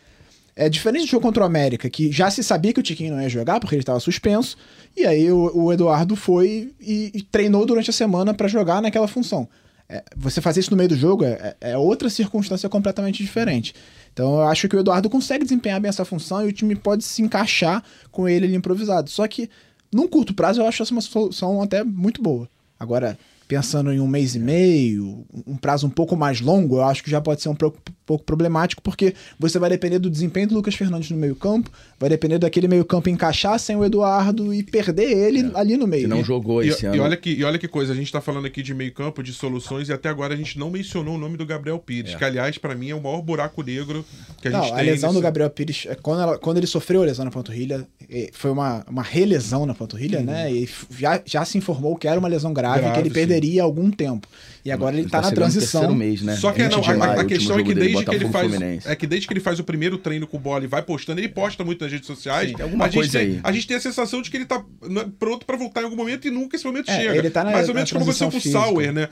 [0.54, 3.22] É diferente do jogo contra o América, que já se sabia que o Tiquinho não
[3.22, 4.58] ia jogar porque ele estava suspenso.
[4.94, 9.08] E aí o, o Eduardo foi e, e, treinou durante a semana para jogar naquela
[9.08, 9.48] função.
[9.88, 13.74] É, você fazer isso no meio do jogo é, é outra circunstância completamente diferente.
[14.14, 17.04] Então eu acho que o Eduardo consegue desempenhar bem essa função e o time pode
[17.04, 19.10] se encaixar com ele ali improvisado.
[19.10, 19.50] Só que,
[19.92, 22.48] num curto prazo, eu acho essa uma solução até muito boa.
[22.78, 27.02] Agora, pensando em um mês e meio, um prazo um pouco mais longo, eu acho
[27.02, 30.54] que já pode ser um pouco, pouco problemático, porque você vai depender do desempenho do
[30.54, 35.40] Lucas Fernandes no meio-campo, vai depender daquele meio-campo encaixar sem o Eduardo e perder ele
[35.40, 35.50] é.
[35.54, 36.02] ali no meio.
[36.02, 36.96] Que não e, jogou esse e, ano.
[36.96, 39.32] E olha, que, e olha que coisa, a gente tá falando aqui de meio-campo, de
[39.32, 42.16] soluções, e até agora a gente não mencionou o nome do Gabriel Pires, é.
[42.16, 44.04] que aliás, para mim, é o maior buraco negro
[44.40, 44.88] que a não, gente a tem.
[44.88, 45.20] A lesão nesse...
[45.20, 47.86] do Gabriel Pires, é, quando, ela, quando ele sofreu a lesão na panturrilha,
[48.32, 50.26] foi uma, uma relesão na panturrilha, uhum.
[50.26, 50.52] né?
[50.52, 53.14] E já, já se informou que era uma lesão grave, grave que ele sim.
[53.14, 54.28] perderia algum tempo.
[54.64, 55.94] E agora ele, ele tá, tá na transição.
[55.94, 56.36] Mês, né?
[56.36, 59.26] Só que não, a, a questão é que desde que ele faz é que desde
[59.26, 61.92] que ele faz o primeiro treino com bola e vai postando, ele posta muito nas
[61.92, 62.50] redes sociais.
[62.50, 63.40] Sim, alguma a gente coisa tem, aí.
[63.42, 65.96] A gente tem a sensação de que ele tá né, pronto para voltar em algum
[65.96, 67.16] momento e nunca esse momento é, chega.
[67.16, 69.08] Ele tá na, Mais ou menos como você com o Sauer, né?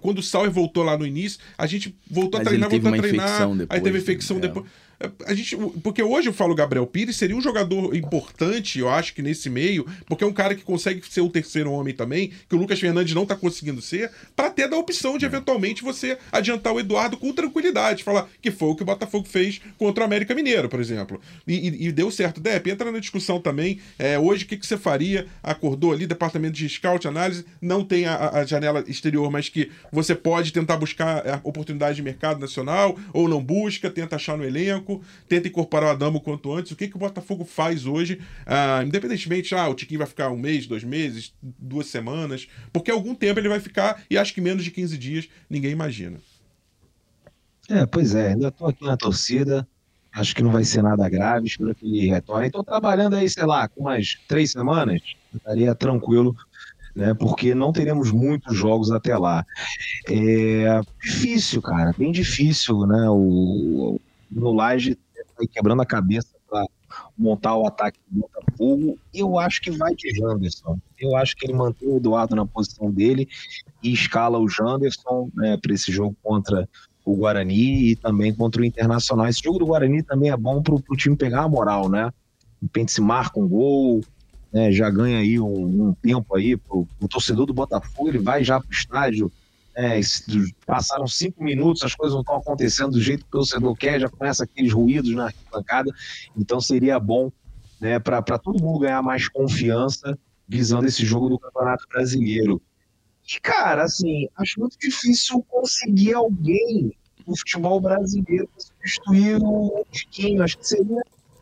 [0.00, 2.98] Quando o Sauer voltou lá no início, a gente voltou Mas a treinar, voltou a
[2.98, 3.48] treinar.
[3.48, 4.42] Depois, aí teve infecção né?
[4.42, 4.66] depois.
[5.26, 9.22] A gente, porque hoje eu falo Gabriel Pires seria um jogador importante, eu acho que
[9.22, 12.58] nesse meio, porque é um cara que consegue ser o terceiro homem também, que o
[12.58, 16.80] Lucas Fernandes não tá conseguindo ser, para ter da opção de eventualmente você adiantar o
[16.80, 20.68] Eduardo com tranquilidade, falar que foi o que o Botafogo fez contra o América Mineiro,
[20.68, 21.20] por exemplo.
[21.46, 22.40] E, e, e deu certo.
[22.40, 23.80] Dep, entra na discussão também.
[23.98, 25.26] É, hoje, o que, que você faria?
[25.42, 30.14] Acordou ali, departamento de scout, análise, não tem a, a janela exterior, mas que você
[30.14, 34.89] pode tentar buscar é, oportunidade de mercado nacional, ou não busca, tenta achar no elenco,
[35.28, 36.72] tenta incorporar o Adamo quanto antes.
[36.72, 40.36] O que, que o Botafogo faz hoje, ah, independentemente, ah, o Tiquinho vai ficar um
[40.36, 44.64] mês, dois meses, duas semanas, porque algum tempo ele vai ficar, e acho que menos
[44.64, 46.18] de 15 dias ninguém imagina.
[47.68, 49.66] É, pois é, ainda estou aqui na torcida,
[50.12, 52.46] acho que não vai ser nada grave, espero que ele retorne.
[52.46, 55.00] Estou trabalhando aí, sei lá, com umas três semanas,
[55.32, 56.34] estaria tranquilo
[56.94, 57.14] né?
[57.14, 59.44] Porque não teremos muitos jogos até lá.
[60.08, 63.08] É difícil, cara, bem difícil, né?
[63.08, 64.00] O
[64.30, 66.66] no Laje tá quebrando a cabeça para
[67.16, 68.98] montar o ataque do Botafogo.
[69.12, 70.78] Eu acho que vai de Janderson.
[70.98, 73.28] Eu acho que ele mantém o Eduardo na posição dele
[73.82, 76.68] e escala o Janderson né, para esse jogo contra
[77.04, 79.26] o Guarani e também contra o Internacional.
[79.26, 82.12] Esse jogo do Guarani também é bom para o time pegar a moral, né?
[82.60, 84.02] De repente se marca um gol,
[84.52, 88.44] né, já ganha aí um, um tempo aí pro, o torcedor do Botafogo, ele vai
[88.44, 89.32] já pro estádio,
[89.80, 89.98] é,
[90.66, 94.10] passaram cinco minutos, as coisas não estão acontecendo do jeito que o torcedor quer, já
[94.10, 95.90] começa aqueles ruídos na arquibancada,
[96.36, 97.32] então seria bom
[97.80, 102.60] né, para todo mundo ganhar mais confiança visando esse jogo do Campeonato Brasileiro.
[103.26, 106.92] E, cara, assim, acho muito difícil conseguir alguém
[107.26, 110.42] no futebol brasileiro substituir o Tiquinho.
[110.42, 111.00] Acho que seria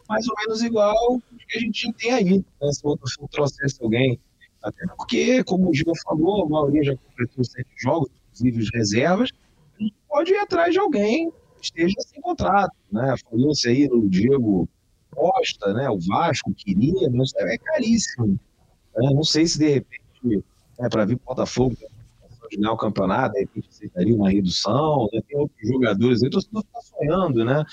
[0.08, 4.20] mais ou menos igual que a gente tem aí, né, se o Botafogo trouxesse alguém.
[4.62, 9.30] Até porque, como o Gil falou, a maioria já completou sete jogos, inclusive reservas,
[10.08, 12.74] pode ir atrás de alguém que esteja sem contrato.
[12.90, 13.14] Né?
[13.30, 14.68] Falou-se aí do Diego
[15.10, 15.88] Costa, né?
[15.88, 18.38] o Vasco queria, mas é caríssimo.
[18.96, 19.10] Né?
[19.14, 20.44] Não sei se de repente,
[20.78, 21.76] né, para vir para o Botafogo,
[22.50, 25.20] ganhar o campeonato, de repente aceitaria uma redução, né?
[25.28, 27.64] tem outros jogadores aí, o torcedor está sonhando, né?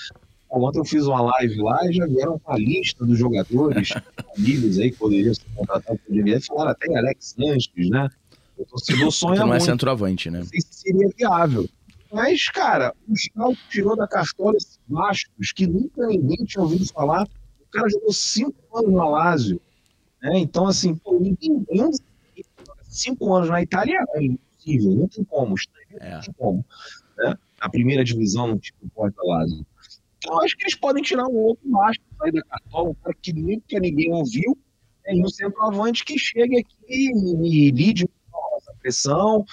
[0.50, 3.90] Ontem eu fiz uma live lá e já vieram com a lista dos jogadores
[4.36, 6.46] amigos aí que poderiam ser contratados pelo GMF.
[6.46, 8.08] Falaram até Alex Sanches, né?
[8.56, 10.40] O torcedor sonha não é centroavante, né?
[10.40, 11.68] Não sei se seria viável.
[12.12, 17.24] Mas, cara, o Scout tirou da cartola esses mastros que nunca ninguém tinha ouvido falar.
[17.24, 19.60] O cara jogou cinco anos no Alásio.
[20.22, 20.38] Né?
[20.38, 21.64] Então, assim, pô, ninguém
[22.84, 25.54] cinco anos na Itália é impossível, não tem como.
[25.90, 26.20] Não é.
[26.20, 26.64] tem como.
[27.18, 27.34] Né?
[27.60, 29.66] Na primeira divisão, no tipo Porta Alásio.
[30.18, 33.32] Então, acho que eles podem tirar um outro macho sair da cartola, um cara que
[33.32, 34.56] nunca ninguém ouviu,
[35.04, 38.08] né, e um centroavante que chegue aqui e, e lide
[38.86, 39.44] pressão,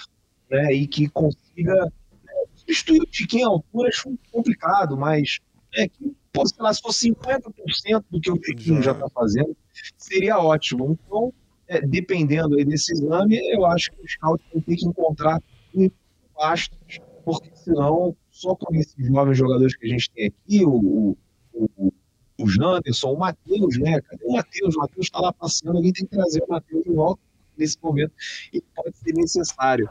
[0.48, 5.40] né, e que consiga né, substituir o Tiquinho à altura, acho complicado, mas
[5.74, 9.56] é que, pô, sei lá, se for 50% do que o Tiquinho já está fazendo,
[9.96, 10.96] seria ótimo.
[11.06, 11.32] Então,
[11.66, 15.42] é, dependendo aí desse exame, eu acho que o scout vai ter que encontrar
[15.74, 15.90] um
[16.38, 21.16] astros, porque senão só com esses jovens jogadores que a gente tem aqui, o,
[21.52, 21.92] o,
[22.38, 24.00] o Janderson, o Matheus, né?
[24.00, 24.76] Cadê o Matheus?
[24.76, 27.20] O Matheus está lá passando, alguém tem que trazer o Matheus de volta
[27.56, 28.12] nesse momento
[28.52, 29.88] e pode ser necessário.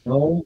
[0.00, 0.44] Então,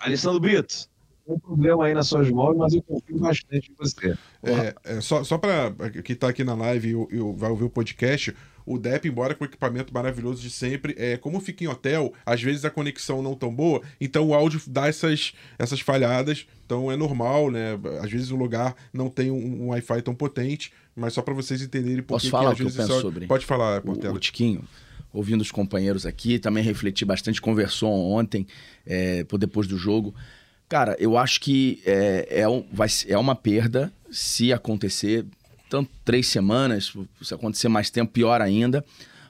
[0.00, 0.88] Alessandro Brito,
[1.28, 4.16] um problema aí nas suas mãos, mas eu confio bastante em você.
[4.42, 8.34] É, é só só para quem está aqui na live e vai ouvir o podcast,
[8.64, 12.42] o DEP, embora com o equipamento maravilhoso de sempre, é, como fica em hotel, às
[12.42, 16.96] vezes a conexão não tão boa, então o áudio dá essas, essas falhadas, então é
[16.96, 17.78] normal, né?
[18.02, 21.62] Às vezes o lugar não tem um, um Wi-Fi tão potente, mas só para vocês
[21.62, 23.00] entenderem por Posso falar que, às o que eu penso só...
[23.00, 23.26] sobre?
[23.26, 24.14] Pode falar, Portela.
[24.14, 24.62] O, o Tiquinho
[25.12, 28.46] ouvindo os companheiros aqui, também refleti bastante, conversou ontem,
[28.86, 30.14] é, depois do jogo.
[30.68, 35.24] Cara, eu acho que é, é, um, vai, é uma perda se acontecer
[35.68, 36.92] tanto três semanas,
[37.22, 38.84] se acontecer mais tempo, pior ainda.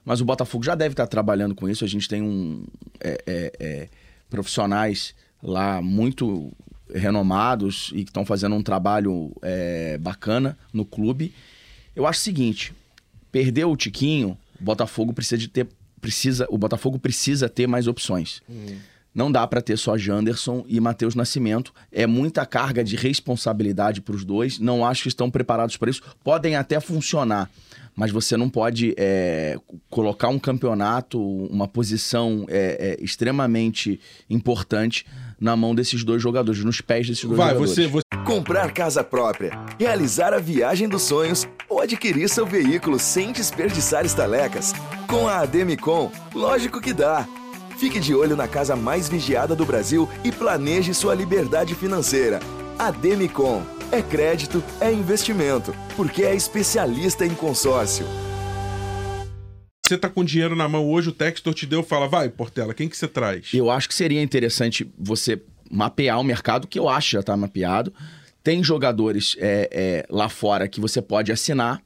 [0.05, 1.85] Mas o Botafogo já deve estar trabalhando com isso.
[1.85, 2.65] A gente tem um
[3.01, 3.89] é, é, é,
[4.31, 6.53] profissionais lá muito
[6.95, 11.35] renomados e que estão fazendo um trabalho é, bacana no clube.
[11.95, 12.73] Eu acho o seguinte:
[13.31, 15.67] perdeu o Tiquinho, o Botafogo precisa de ter.
[16.01, 18.41] Precisa, o Botafogo precisa ter mais opções.
[18.49, 18.77] Uhum.
[19.15, 21.75] Não dá para ter só Janderson e Matheus Nascimento.
[21.91, 24.61] É muita carga de responsabilidade para os dois.
[24.61, 26.03] Não acho que estão preparados para isso.
[26.23, 27.51] Podem até funcionar,
[27.97, 29.59] mas você não pode é,
[29.91, 33.99] colocar um campeonato, uma posição é, é, extremamente
[34.31, 35.05] importante
[35.41, 37.75] na mão desses dois jogadores, nos pés desses dois Vai, jogadores.
[37.75, 38.03] Você, você...
[38.29, 44.75] Comprar casa própria, realizar a viagem dos sonhos ou adquirir seu veículo sem desperdiçar estalecas.
[45.09, 47.27] Com a Ademicon, lógico que dá.
[47.79, 52.39] Fique de olho na casa mais vigiada do Brasil e planeje sua liberdade financeira.
[52.79, 53.63] A Demicon.
[53.91, 58.05] É crédito, é investimento, porque é especialista em consórcio.
[59.87, 62.91] Você tá com dinheiro na mão hoje, o Textor te deu, fala, vai, Portela, quem
[62.91, 63.55] que você traz?
[63.55, 67.91] Eu acho que seria interessante você mapear o mercado, que eu acho já tá mapeado.
[68.49, 71.83] Tem jogadores é, é, lá fora que você pode assinar,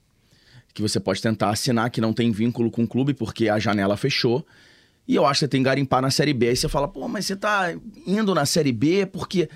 [0.72, 3.96] que você pode tentar assinar, que não tem vínculo com o clube, porque a janela
[3.96, 4.46] fechou.
[5.08, 6.50] E eu acho que você tem que garimpar na Série B.
[6.50, 7.74] Aí você fala, pô, mas você tá
[8.06, 9.48] indo na Série B porque.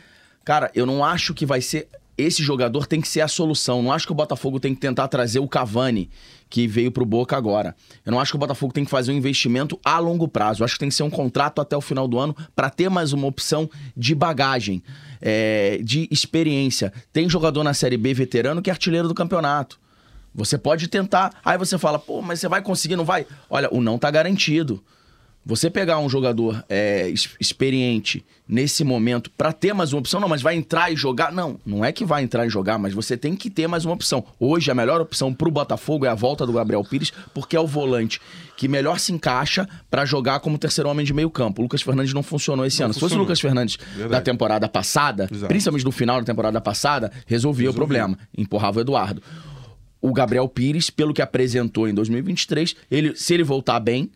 [0.45, 1.87] Cara, eu não acho que vai ser.
[2.19, 3.85] Esse jogador tem que ser a solução.
[3.85, 6.11] Não acho que o Botafogo tem que tentar trazer o Cavani,
[6.51, 7.77] que veio pro Boca agora.
[8.05, 10.63] Eu não acho que o Botafogo tem que fazer um investimento a longo prazo.
[10.63, 12.89] Eu acho que tem que ser um contrato até o final do ano para ter
[12.89, 14.83] mais uma opção de bagagem,
[15.21, 16.93] é, de experiência.
[17.13, 19.79] Tem jogador na Série B veterano que é artilheiro do campeonato.
[20.35, 21.33] Você pode tentar.
[21.45, 23.27] Aí você fala, pô, mas você vai conseguir, não vai?
[23.49, 24.83] Olha, o não tá garantido.
[25.49, 30.43] Você pegar um jogador é, experiente nesse momento para ter mais uma opção, não, mas
[30.43, 31.31] vai entrar e jogar.
[31.31, 33.95] Não, não é que vai entrar e jogar, mas você tem que ter mais uma
[33.95, 34.25] opção.
[34.41, 37.61] Hoje, a melhor opção para o Botafogo é a volta do Gabriel Pires, porque é
[37.61, 38.21] o volante
[38.57, 41.61] que melhor se encaixa para jogar como terceiro homem de meio campo.
[41.61, 42.95] O Lucas Fernandes não funcionou esse não ano.
[42.95, 43.09] Funcionou.
[43.09, 44.11] Se fosse o Lucas Fernandes Verdade.
[44.11, 45.47] da temporada passada, Exato.
[45.47, 47.69] principalmente no final da temporada passada, resolvia Resolvi.
[47.69, 48.19] o problema.
[48.37, 49.23] Empurrava o Eduardo.
[50.01, 54.11] O Gabriel Pires, pelo que apresentou em 2023, ele, se ele voltar bem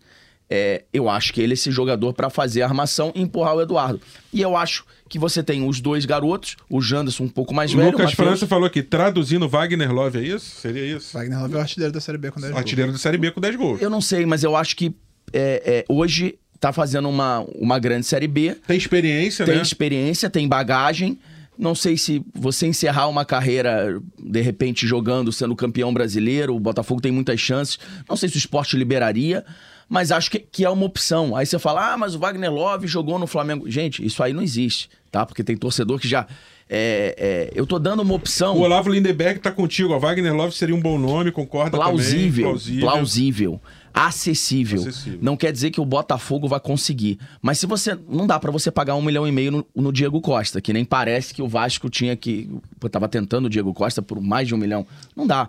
[0.50, 3.62] é, eu acho que ele é esse jogador para fazer a armação e empurrar o
[3.62, 4.00] Eduardo.
[4.32, 7.92] E eu acho que você tem os dois garotos, o Janderson um pouco mais velho.
[7.92, 10.60] Lucas França falou aqui, traduzindo Wagner Love, é isso?
[10.60, 11.12] Seria isso?
[11.12, 12.58] Wagner Love é o artilheiro da Série B com 10 gols.
[12.58, 13.80] Artilheiro da Série B com 10 gols.
[13.80, 14.94] Eu não sei, mas eu acho que
[15.32, 18.56] é, é, hoje tá fazendo uma, uma grande Série B.
[18.66, 19.60] Tem experiência, tem né?
[19.60, 21.18] Tem experiência, tem bagagem.
[21.56, 27.00] Não sei se você encerrar uma carreira, de repente, jogando, sendo campeão brasileiro, o Botafogo
[27.00, 27.78] tem muitas chances.
[28.08, 29.44] Não sei se o esporte liberaria,
[29.90, 31.34] mas acho que, que é uma opção.
[31.34, 33.68] Aí você fala, ah, mas o Wagner Love jogou no Flamengo.
[33.68, 35.26] Gente, isso aí não existe, tá?
[35.26, 36.28] Porque tem torcedor que já.
[36.72, 38.56] É, é, eu tô dando uma opção.
[38.56, 39.92] O Olavo Lindeberg tá contigo.
[39.92, 42.42] A Wagner Love seria um bom nome, concorda plausível, também?
[42.44, 42.80] Plausível.
[42.88, 43.60] Plausível.
[43.92, 44.80] Acessível.
[44.82, 45.18] acessível.
[45.20, 47.18] Não quer dizer que o Botafogo vai conseguir.
[47.42, 47.98] Mas se você.
[48.08, 50.84] Não dá para você pagar um milhão e meio no, no, Diego Costa, que nem
[50.84, 52.48] parece que o Vasco tinha que.
[52.80, 54.86] Eu tava tentando o Diego Costa por mais de um milhão.
[55.16, 55.48] Não dá.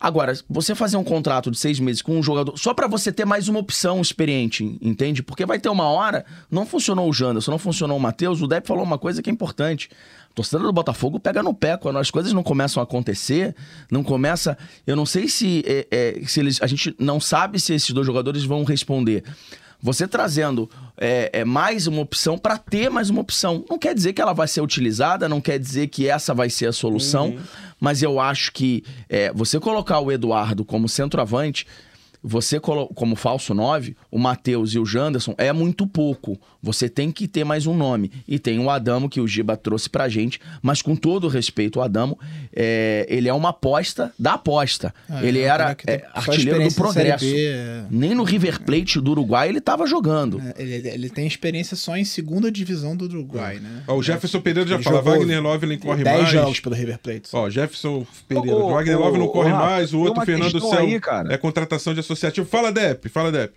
[0.00, 3.24] Agora, você fazer um contrato de seis meses com um jogador só para você ter
[3.24, 5.22] mais uma opção experiente, entende?
[5.22, 8.68] Porque vai ter uma hora, não funcionou o Janderson, não funcionou o Matheus, o Depp
[8.68, 9.90] falou uma coisa que é importante.
[10.30, 13.56] A torcida do Botafogo pega no pé quando as coisas não começam a acontecer,
[13.90, 14.56] não começa.
[14.86, 16.62] Eu não sei se, é, é, se eles.
[16.62, 19.24] A gente não sabe se esses dois jogadores vão responder.
[19.80, 23.64] Você trazendo é, é mais uma opção para ter mais uma opção.
[23.70, 26.66] Não quer dizer que ela vai ser utilizada, não quer dizer que essa vai ser
[26.66, 27.38] a solução, uhum.
[27.78, 31.66] mas eu acho que é, você colocar o Eduardo como centroavante
[32.28, 36.38] você como falso 9, o Matheus e o Janderson é muito pouco.
[36.62, 38.12] Você tem que ter mais um nome.
[38.28, 41.82] E tem o Adamo que o Giba trouxe pra gente, mas com todo respeito, o
[41.82, 42.18] Adamo,
[42.54, 44.92] é, ele é uma aposta da aposta.
[45.08, 47.24] É, ele era é, artilheiro do progresso.
[47.24, 47.84] B, é.
[47.90, 50.38] Nem no River Plate do Uruguai ele estava jogando.
[50.40, 53.84] É, ele, ele, tem experiência só em segunda divisão do Uruguai, né?
[53.86, 56.32] Ó, o Jefferson Pereira já fala, Wagner Love não corre 10 mais.
[56.32, 57.30] 10 jogos pelo River Plate.
[57.32, 61.38] Ó, Jefferson Pereira, ô, Wagner Love não corre mais, o outro Fernando Céu aí, é
[61.38, 62.46] contratação de associativo.
[62.46, 63.54] Fala, Dep, fala, Dep.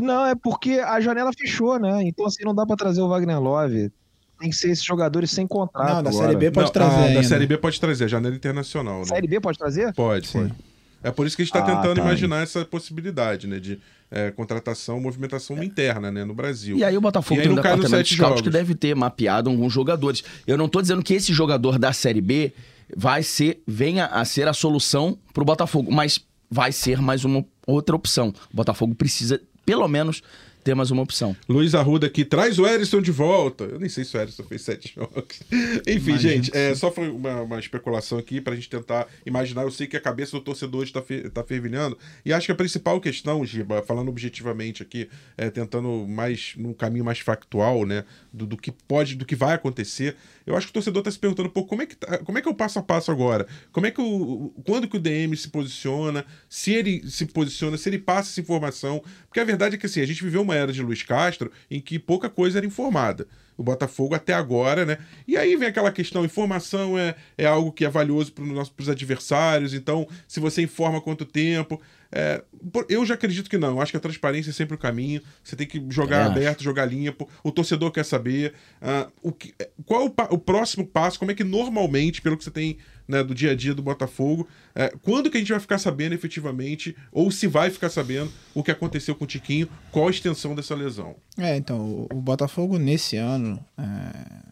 [0.00, 2.02] Não, é porque a janela fechou, né?
[2.02, 3.90] Então, assim, não dá para trazer o Wagner Love.
[4.38, 5.94] Tem que ser esses jogadores sem contrato.
[5.94, 6.26] Não, da agora.
[6.26, 7.10] Série B pode não, trazer.
[7.10, 9.00] Ah, da Série B pode trazer, janela internacional.
[9.00, 9.06] Né?
[9.06, 9.92] Série B pode trazer?
[9.94, 10.40] Pode, Sim.
[10.40, 10.54] pode.
[11.02, 12.02] É por isso que a gente está ah, tentando tá.
[12.02, 13.58] imaginar essa possibilidade, né?
[13.58, 15.64] De é, contratação, movimentação é.
[15.64, 16.24] interna, né?
[16.24, 16.76] No Brasil.
[16.76, 20.22] E aí o Botafogo tem um departamento de scout que deve ter mapeado alguns jogadores.
[20.46, 22.52] Eu não estou dizendo que esse jogador da Série B
[22.96, 27.44] vai ser, venha a ser a solução para o Botafogo, mas vai ser mais uma
[27.72, 28.32] outra opção.
[28.52, 30.22] O Botafogo precisa, pelo menos,
[30.68, 31.34] ter mais uma opção.
[31.48, 33.64] Luiz Arruda aqui, traz o Erisson de volta.
[33.64, 35.40] Eu nem sei se o Erisson fez sete jogos.
[35.88, 39.62] Enfim, Imagina gente, é, só foi uma, uma, especulação aqui pra gente tentar imaginar.
[39.62, 41.96] Eu sei que a cabeça do torcedor está fe, tá fervilhando.
[42.22, 47.04] E acho que a principal questão, Giba, falando objetivamente aqui, é, tentando mais num caminho
[47.04, 48.04] mais factual, né?
[48.30, 50.16] Do, do, que pode, do que vai acontecer.
[50.46, 52.42] Eu acho que o torcedor está se perguntando, pô, como é que tá, como é
[52.42, 53.46] que é o passo a passo agora?
[53.72, 54.52] Como é que o.
[54.66, 56.26] Quando que o DM se posiciona?
[56.46, 59.02] Se ele se posiciona, se ele passa essa informação.
[59.38, 61.80] Porque a verdade é que assim, a gente viveu uma era de Luiz Castro em
[61.80, 63.28] que pouca coisa era informada.
[63.58, 64.98] O Botafogo até agora, né?
[65.26, 68.44] E aí vem aquela questão: informação é, é algo que é valioso para
[68.82, 71.80] os adversários, então, se você informa quanto tempo.
[72.10, 72.42] É,
[72.88, 73.72] eu já acredito que não.
[73.72, 75.20] Eu acho que a transparência é sempre o caminho.
[75.44, 76.24] Você tem que jogar é.
[76.24, 77.28] aberto, jogar limpo.
[77.44, 81.34] O torcedor quer saber uh, o que, qual é o, o, próximo passo, como é
[81.34, 84.46] que normalmente, pelo que você tem né, do dia a dia do Botafogo.
[84.74, 88.62] É, quando que a gente vai ficar sabendo efetivamente, ou se vai ficar sabendo, o
[88.62, 91.16] que aconteceu com o Tiquinho, qual a extensão dessa lesão?
[91.38, 93.47] É, então, o, o Botafogo nesse ano.
[93.78, 94.48] É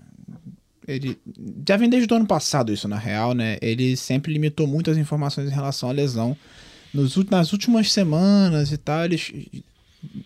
[0.86, 1.18] ele
[1.66, 3.58] já vem desde o ano passado isso na real, né?
[3.60, 6.36] Ele sempre limitou muito as informações em relação à lesão.
[6.94, 9.32] Nos, nas últimas semanas e tal, eles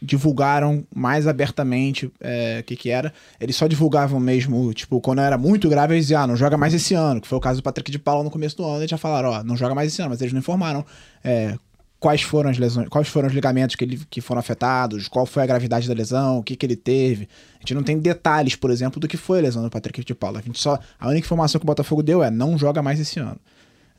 [0.02, 3.12] divulgaram mais abertamente o é, que, que era.
[3.40, 6.74] Eles só divulgavam mesmo, tipo, quando era muito grave, eles diziam, ah, não joga mais
[6.74, 8.90] esse ano, que foi o caso do Patrick de Paula no começo do ano, eles
[8.90, 10.84] já falaram, ó, não joga mais esse ano, mas eles não informaram
[11.24, 11.56] é,
[12.00, 15.42] quais foram as lesões, quais foram os ligamentos que, ele, que foram afetados, qual foi
[15.42, 17.28] a gravidade da lesão, o que, que ele teve.
[17.56, 20.14] A gente não tem detalhes, por exemplo, do que foi a lesão do Patrick de
[20.14, 20.38] Paula.
[20.38, 20.78] A gente só.
[20.98, 23.38] A única informação que o Botafogo deu é não joga mais esse ano.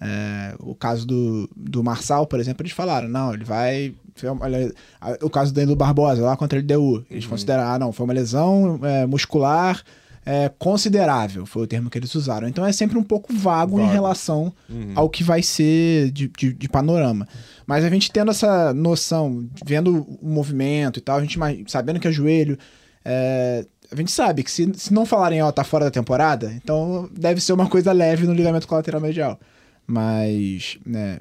[0.03, 3.93] É, o caso do, do Marçal, por exemplo, eles falaram, não, ele vai.
[5.21, 7.05] O caso do Danilo Barbosa, lá contra a LDU.
[7.09, 7.29] Eles uhum.
[7.29, 9.81] consideraram, ah, não, foi uma lesão é, muscular
[10.25, 12.47] é, considerável, foi o termo que eles usaram.
[12.47, 13.89] Então é sempre um pouco vago, vago.
[13.89, 14.93] em relação uhum.
[14.95, 17.27] ao que vai ser de, de, de, panorama.
[17.65, 22.07] Mas a gente tendo essa noção, vendo o movimento e tal, a gente sabendo que
[22.07, 22.57] é joelho.
[23.03, 27.09] É, a gente sabe que se, se não falarem, ó, tá fora da temporada, então
[27.11, 29.39] deve ser uma coisa leve no ligamento colateral medial.
[29.87, 31.19] Mas, né,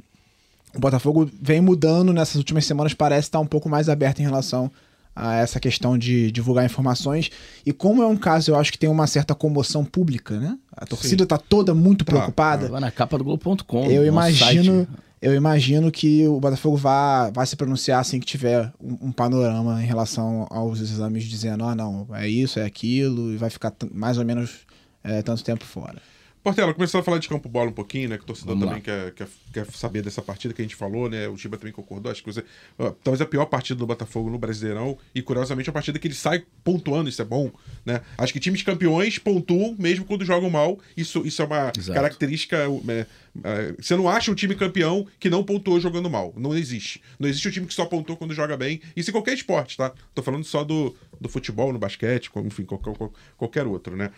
[0.77, 4.71] o Botafogo vem mudando nessas últimas semanas, parece estar um pouco mais aberto em relação
[5.15, 7.31] a essa questão de divulgar informações.
[7.65, 10.57] E como é um caso, eu acho que tem uma certa comoção pública, né?
[10.73, 12.13] A torcida está toda muito tá.
[12.13, 12.69] preocupada.
[12.69, 13.87] Vai na capa do Globo.com.
[13.87, 14.87] Eu imagino,
[15.21, 19.83] eu imagino que o Botafogo vai, vai se pronunciar assim que tiver um, um panorama
[19.83, 24.17] em relação aos exames dizendo, ah, não, é isso, é aquilo, e vai ficar mais
[24.17, 24.61] ou menos
[25.05, 26.01] é, tanto tempo fora.
[26.43, 28.17] Portela, começando a falar de campo bola um pouquinho, né?
[28.17, 31.07] Que o torcedor Vamos também quer, quer, quer, saber dessa partida que a gente falou,
[31.07, 31.29] né?
[31.29, 32.11] O Giba também concordou.
[32.11, 32.41] Acho que você,
[32.79, 34.97] uh, talvez a pior partida do Botafogo no Brasileirão.
[35.15, 37.51] E curiosamente a partida que ele sai pontuando, isso é bom,
[37.85, 38.01] né?
[38.17, 40.79] Acho que times campeões pontuam mesmo quando jogam mal.
[40.97, 41.93] Isso, isso é uma Exato.
[41.93, 42.57] característica.
[42.57, 43.07] É,
[43.45, 46.33] é, você não acha um time campeão que não pontuou jogando mal.
[46.39, 47.03] Não existe.
[47.19, 48.81] Não existe um time que só pontuou quando joga bem.
[48.97, 49.93] Isso em qualquer esporte, tá?
[50.15, 52.95] Tô falando só do, do futebol, no basquete, enfim, qualquer,
[53.37, 54.11] qualquer outro, né?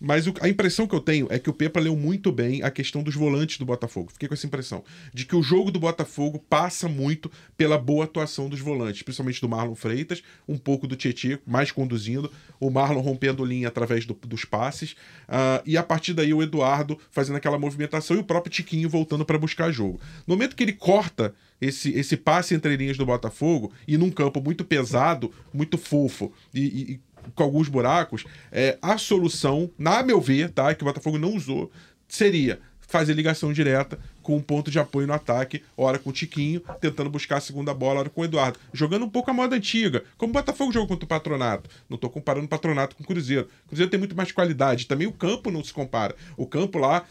[0.00, 2.70] Mas o, a impressão que eu tenho é que o Pepa leu muito bem a
[2.70, 4.12] questão dos volantes do Botafogo.
[4.12, 4.84] Fiquei com essa impressão.
[5.12, 9.48] De que o jogo do Botafogo passa muito pela boa atuação dos volantes, principalmente do
[9.48, 12.30] Marlon Freitas, um pouco do Tietchan mais conduzindo,
[12.60, 16.98] o Marlon rompendo linha através do, dos passes, uh, e a partir daí o Eduardo
[17.10, 20.00] fazendo aquela movimentação e o próprio Tiquinho voltando para buscar jogo.
[20.26, 24.40] No momento que ele corta esse, esse passe entre linhas do Botafogo e num campo
[24.40, 27.00] muito pesado, muito fofo e, e
[27.34, 31.70] com alguns buracos, é, a solução, na meu ver, tá, que o Botafogo não usou,
[32.08, 36.60] seria fazer ligação direta com um ponto de apoio no ataque, hora com o Tiquinho,
[36.80, 38.58] tentando buscar a segunda bola, hora com o Eduardo.
[38.72, 41.70] Jogando um pouco a moda antiga, como o Botafogo jogou contra o Patronato.
[41.88, 43.48] Não estou comparando o Patronato com o Cruzeiro.
[43.66, 44.86] O Cruzeiro tem muito mais qualidade.
[44.86, 46.14] Também o campo não se compara.
[46.36, 47.04] O campo lá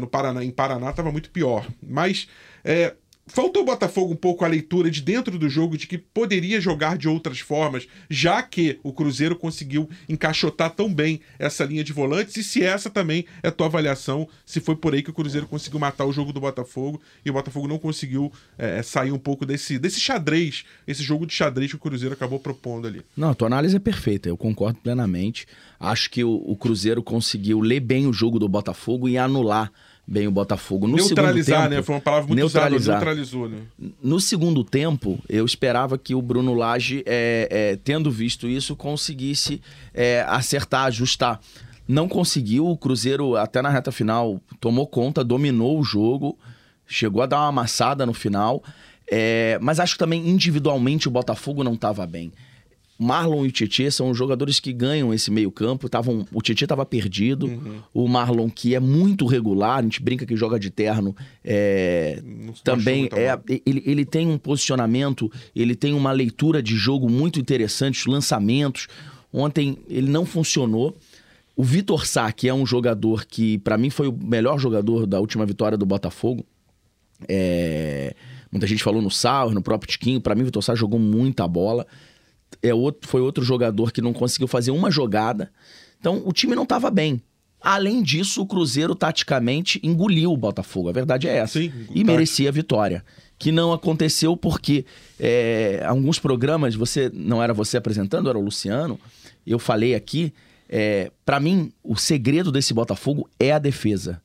[0.00, 1.66] no Paraná, em Paraná estava muito pior.
[1.82, 2.28] Mas
[2.64, 2.94] é,
[3.28, 6.96] Faltou o Botafogo um pouco a leitura de dentro do jogo de que poderia jogar
[6.96, 12.36] de outras formas, já que o Cruzeiro conseguiu encaixotar tão bem essa linha de volantes,
[12.36, 15.78] e se essa também é tua avaliação, se foi por aí que o Cruzeiro conseguiu
[15.78, 19.78] matar o jogo do Botafogo e o Botafogo não conseguiu é, sair um pouco desse,
[19.78, 23.02] desse xadrez, esse jogo de xadrez que o Cruzeiro acabou propondo ali.
[23.16, 25.46] Não, a tua análise é perfeita, eu concordo plenamente.
[25.78, 29.70] Acho que o, o Cruzeiro conseguiu ler bem o jogo do Botafogo e anular
[30.08, 30.86] bem o Botafogo.
[30.86, 31.82] No neutralizar, tempo, né?
[31.82, 32.96] Foi uma palavra muito neutralizar.
[32.96, 33.58] usada, neutralizou, né?
[34.02, 39.60] No segundo tempo, eu esperava que o Bruno Lage, é, é, tendo visto isso, conseguisse
[39.92, 41.38] é, acertar, ajustar.
[41.86, 46.38] Não conseguiu, o Cruzeiro, até na reta final, tomou conta, dominou o jogo,
[46.86, 48.62] chegou a dar uma amassada no final.
[49.10, 52.32] É, mas acho que também individualmente o Botafogo não estava bem.
[52.98, 55.88] Marlon e o Tietchan são os jogadores que ganham esse meio-campo.
[55.88, 57.46] Tavam, o Tietchan estava perdido.
[57.46, 57.80] Uhum.
[57.94, 62.20] O Marlon, que é muito regular, a gente brinca que joga de terno, é,
[62.64, 68.00] também é, ele, ele tem um posicionamento, ele tem uma leitura de jogo muito interessante,
[68.00, 68.88] os lançamentos.
[69.32, 70.96] Ontem ele não funcionou.
[71.54, 75.20] O Vitor Sá, que é um jogador que, para mim, foi o melhor jogador da
[75.20, 76.44] última vitória do Botafogo.
[77.28, 78.14] É,
[78.50, 80.20] muita gente falou no Sauer, no próprio Tiquinho.
[80.20, 81.86] Para mim, o Vitor Sá jogou muita bola
[82.62, 85.50] é outro, foi outro jogador que não conseguiu fazer uma jogada.
[86.00, 87.22] Então o time não estava bem.
[87.60, 90.88] Além disso, o Cruzeiro taticamente engoliu o Botafogo.
[90.88, 91.58] A verdade é essa.
[91.58, 93.04] Sim, e merecia a vitória.
[93.36, 94.84] Que não aconteceu porque
[95.18, 98.98] é, alguns programas, você não era você apresentando, era o Luciano.
[99.46, 100.32] Eu falei aqui.
[100.68, 104.20] É, para mim, o segredo desse Botafogo é a defesa.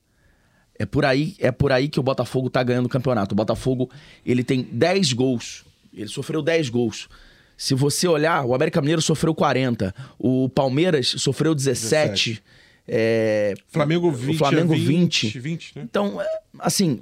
[0.78, 3.32] É por aí, é por aí que o Botafogo tá ganhando o campeonato.
[3.32, 3.90] O Botafogo,
[4.26, 5.64] ele tem 10 gols.
[5.92, 7.08] Ele sofreu 10 gols.
[7.56, 12.32] Se você olhar, o América Mineiro sofreu 40, o Palmeiras sofreu 17.
[12.32, 12.42] 17.
[12.86, 15.26] É, Flamengo 20, o Flamengo 20.
[15.26, 15.82] 20, 20 né?
[15.88, 16.26] Então, é,
[16.58, 17.00] assim,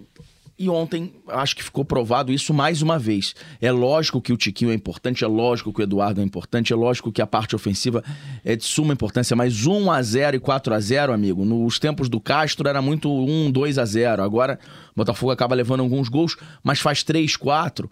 [0.59, 3.35] E ontem, acho que ficou provado isso mais uma vez.
[3.61, 6.77] É lógico que o Tiquinho é importante, é lógico que o Eduardo é importante, é
[6.77, 8.05] lógico que a parte ofensiva
[8.45, 12.09] é de suma importância, mas 1 a 0 e 4 a 0 amigo, nos tempos
[12.09, 14.57] do Castro era muito 1, 2 a 0 Agora,
[14.93, 17.91] o Botafogo acaba levando alguns gols, mas faz 3, 4.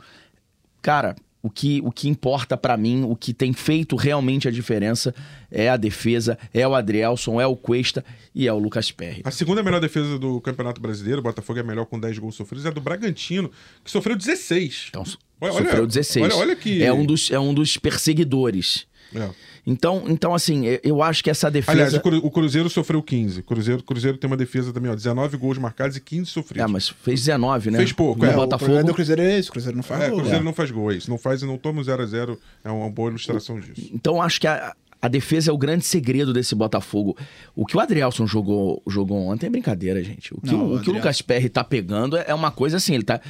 [0.80, 5.14] Cara, o que, o que importa para mim, o que tem feito realmente a diferença
[5.50, 9.22] é a defesa, é o Adrielson, é o Cuesta e é o Lucas Perry.
[9.24, 12.66] A segunda melhor defesa do Campeonato Brasileiro, o Botafogo é melhor com 10 gols sofridos,
[12.66, 13.50] é do Bragantino,
[13.82, 14.86] que sofreu 16.
[14.90, 15.04] Então,
[15.40, 16.24] olha, sofreu 16.
[16.26, 16.82] Olha, olha que...
[16.82, 18.86] é, um dos, é um dos perseguidores.
[19.14, 19.28] É.
[19.66, 21.72] Então, então, assim, eu acho que essa defesa.
[21.72, 23.40] Aliás, o Cruzeiro sofreu 15.
[23.40, 24.94] O Cruzeiro, Cruzeiro tem uma defesa também, ó.
[24.94, 26.64] 19 gols marcados e 15 sofridos.
[26.64, 27.78] É, mas fez 19, né?
[27.78, 28.32] Fez pouco, o é.
[28.32, 28.78] Botafogo...
[28.78, 30.18] O do Cruzeiro é esse, o Cruzeiro não faz é, gol.
[30.18, 30.44] O Cruzeiro é.
[30.44, 31.10] não faz gol, é isso.
[31.10, 33.90] Não faz e não toma 0 a 0 É uma boa ilustração disso.
[33.92, 37.16] Então, acho que a, a defesa é o grande segredo desse Botafogo.
[37.54, 40.34] O que o Adrielson jogou, jogou ontem é brincadeira, gente.
[40.34, 42.76] O que, não, o, o, que o Lucas Perry tá pegando é, é uma coisa
[42.76, 43.20] assim, ele tá.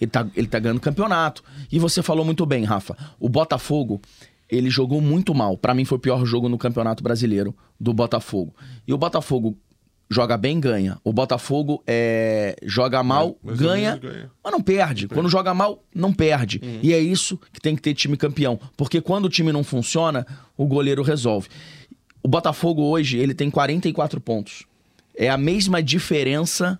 [0.00, 1.42] Ele tá, ele tá ganhando campeonato.
[1.70, 2.96] E você falou muito bem, Rafa.
[3.18, 4.00] O Botafogo,
[4.48, 5.56] ele jogou muito mal.
[5.56, 8.54] Para mim foi o pior jogo no Campeonato Brasileiro do Botafogo.
[8.86, 9.56] E o Botafogo
[10.10, 10.98] joga bem, ganha.
[11.04, 15.06] O Botafogo é, joga mal, mas, mas ganha, ganha, mas não perde.
[15.08, 16.60] Não quando joga mal, não perde.
[16.62, 16.80] Uhum.
[16.82, 18.58] E é isso que tem que ter time campeão.
[18.76, 20.26] Porque quando o time não funciona,
[20.56, 21.48] o goleiro resolve.
[22.22, 24.64] O Botafogo hoje, ele tem 44 pontos.
[25.16, 26.78] É a mesma diferença.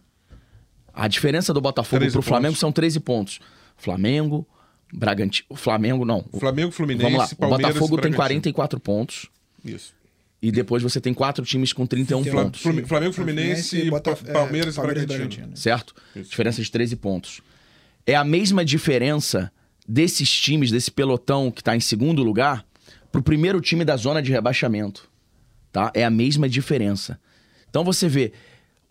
[0.92, 3.40] A diferença do Botafogo pro Flamengo são 13 pontos.
[3.76, 4.46] Flamengo,
[4.92, 5.46] Bragantino.
[5.48, 6.24] O Flamengo, não.
[6.32, 7.36] O Flamengo, Fluminense, Vamos lá.
[7.36, 9.26] Palmeiras, o Botafogo tem 44 pontos.
[9.64, 9.92] Isso.
[10.40, 12.62] E depois você tem quatro times com 31 Flam pontos.
[12.62, 15.06] Flamengo, Fluminense, e Botaf é, Palmeiras, e Bragantino.
[15.06, 15.56] Bragantino.
[15.56, 15.94] Certo?
[16.14, 16.30] Isso.
[16.30, 17.40] Diferença de 13 pontos.
[18.06, 19.52] É a mesma diferença
[19.86, 22.64] desses times, desse pelotão que está em segundo lugar,
[23.10, 25.10] pro primeiro time da zona de rebaixamento.
[25.72, 25.90] Tá?
[25.94, 27.18] É a mesma diferença.
[27.68, 28.32] Então você vê,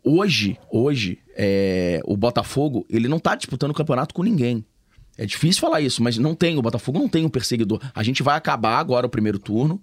[0.04, 4.66] hoje, hoje, é, o Botafogo, ele não está disputando o campeonato com ninguém.
[5.18, 6.58] É difícil falar isso, mas não tem.
[6.58, 7.82] O Botafogo não tem um perseguidor.
[7.94, 9.82] A gente vai acabar agora o primeiro turno.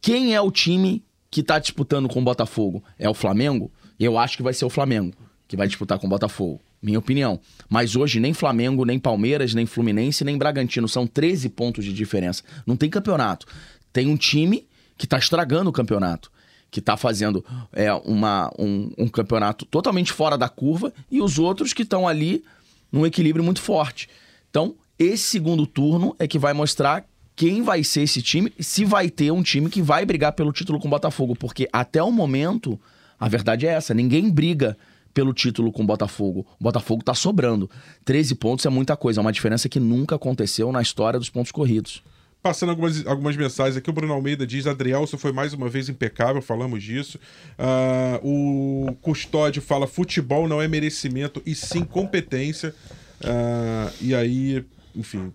[0.00, 2.82] Quem é o time que tá disputando com o Botafogo?
[2.98, 3.70] É o Flamengo?
[3.98, 5.14] Eu acho que vai ser o Flamengo
[5.50, 6.60] que vai disputar com o Botafogo.
[6.80, 7.40] Minha opinião.
[7.68, 10.88] Mas hoje nem Flamengo, nem Palmeiras, nem Fluminense, nem Bragantino.
[10.88, 12.44] São 13 pontos de diferença.
[12.64, 13.48] Não tem campeonato.
[13.92, 14.64] Tem um time
[14.96, 16.30] que tá estragando o campeonato.
[16.70, 20.92] Que tá fazendo é, uma, um, um campeonato totalmente fora da curva.
[21.10, 22.44] E os outros que estão ali
[22.92, 24.08] num equilíbrio muito forte.
[24.50, 29.08] Então, esse segundo turno é que vai mostrar quem vai ser esse time se vai
[29.08, 31.34] ter um time que vai brigar pelo título com o Botafogo.
[31.34, 32.78] Porque até o momento,
[33.18, 34.76] a verdade é essa: ninguém briga
[35.14, 36.46] pelo título com o Botafogo.
[36.60, 37.70] O Botafogo tá sobrando.
[38.04, 41.50] 13 pontos é muita coisa, é uma diferença que nunca aconteceu na história dos pontos
[41.50, 42.02] corridos.
[42.42, 46.40] Passando algumas, algumas mensagens aqui, o Bruno Almeida diz: Adrielson foi mais uma vez impecável,
[46.40, 47.18] falamos disso.
[47.58, 52.74] Uh, o Custódio fala: futebol não é merecimento e sim competência.
[53.20, 54.64] Uh, e aí,
[54.94, 55.32] enfim,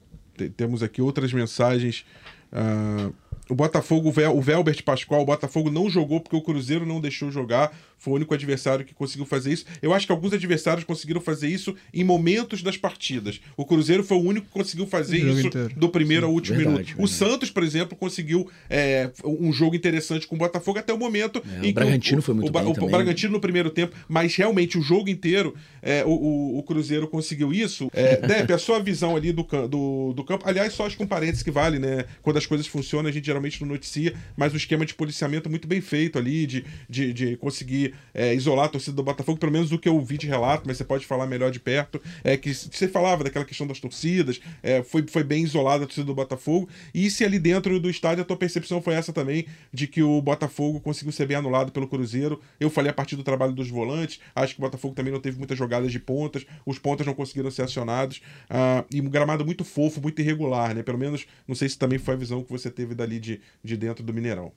[0.58, 2.06] temos aqui outras mensagens.
[2.52, 3.14] Uh,
[3.48, 7.72] o Botafogo, o Velbert Pascoal, o Botafogo não jogou porque o Cruzeiro não deixou jogar
[7.98, 9.66] foi o único adversário que conseguiu fazer isso.
[9.82, 13.40] Eu acho que alguns adversários conseguiram fazer isso em momentos das partidas.
[13.58, 15.74] O Cruzeiro foi o único que conseguiu fazer isso inteiro.
[15.76, 16.88] do primeiro Sim, ao último verdade, minuto.
[16.88, 17.06] Verdade.
[17.06, 21.42] O Santos, por exemplo, conseguiu é, um jogo interessante com o Botafogo até o momento
[21.62, 22.90] é, em o Bragantino o, foi muito o, bem o, também.
[22.90, 27.54] o Bragantino no primeiro tempo, mas realmente o jogo inteiro é, o, o, Cruzeiro conseguiu
[27.54, 27.90] isso.
[27.94, 30.48] É, Depp, a sua visão ali do, do, do campo.
[30.48, 32.06] Aliás, só acho que um parênteses que vale, né?
[32.22, 35.68] Quando as coisas funcionam, a gente geralmente não noticia, mas o esquema de policiamento muito
[35.68, 39.70] bem feito ali, de, de, de conseguir é, isolar a torcida do Botafogo, pelo menos
[39.70, 42.54] do que eu ouvi de relato, mas você pode falar melhor de perto, é que
[42.54, 46.70] você falava daquela questão das torcidas, é, foi, foi bem isolada a torcida do Botafogo,
[46.94, 50.22] e se ali dentro do estádio a tua percepção foi essa também, de que o
[50.22, 54.20] Botafogo conseguiu ser bem anulado pelo Cruzeiro, eu falei a partir do trabalho dos volantes,
[54.36, 57.52] acho que o Botafogo também não teve muitas jogadas de pontas, os pontas não conseguiram
[57.52, 61.70] ser acionados, uh, e um gramado muito fofo, muito irregular, né, pelo menos, não sei
[61.70, 64.52] se também foi a visão que você teve dali de, de dentro do Mineirão.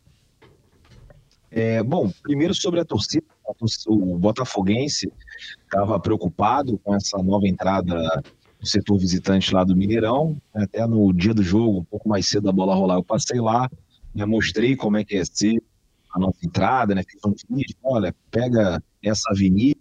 [1.51, 3.25] É, bom, primeiro sobre a torcida,
[3.87, 5.11] o botafoguense
[5.65, 8.23] estava preocupado com essa nova entrada
[8.61, 10.37] do setor visitante lá do Mineirão.
[10.55, 13.71] Até no dia do jogo, um pouco mais cedo da bola rolar, eu passei lá,
[14.15, 15.63] né, mostrei como é que ia ser
[16.13, 19.79] a nossa entrada, né, fiz um vídeo, olha, pega essa avenida,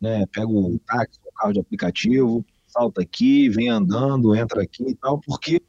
[0.00, 4.94] né, pega o táxi, o carro de aplicativo, salta aqui, vem andando, entra aqui e
[4.94, 5.60] tal, porque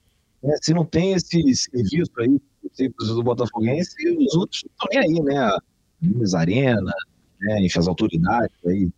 [0.42, 2.40] né, se não tem esse serviço aí
[2.78, 5.58] simples do Botafoguense e os outros estão nem aí, né?
[6.00, 6.94] Minas Arena,
[7.42, 7.62] né?
[7.62, 8.90] Enfim, as autoridades aí,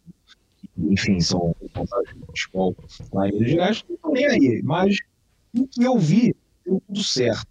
[0.77, 2.75] enfim, são responsáveis pelo futebol
[3.13, 4.61] lá em Minas Gerais, não estão nem aí.
[4.63, 4.97] Mas
[5.57, 7.47] o que eu vi, deu tudo certo.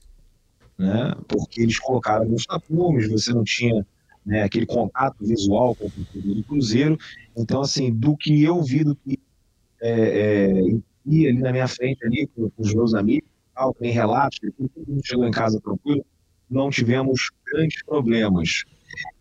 [0.77, 1.15] Né?
[1.27, 3.85] Porque eles colocaram nos tapumes, você não tinha
[4.25, 6.99] né, aquele contato visual com o do Cruzeiro.
[7.37, 9.19] Então, assim, do que eu vi, do que
[9.81, 10.51] é, é,
[11.07, 15.01] ali na minha frente, ali, com, com os meus amigos, tal, tem relatos, todo mundo
[15.05, 16.05] chegou em casa tranquilo,
[16.51, 18.65] não tivemos grandes problemas.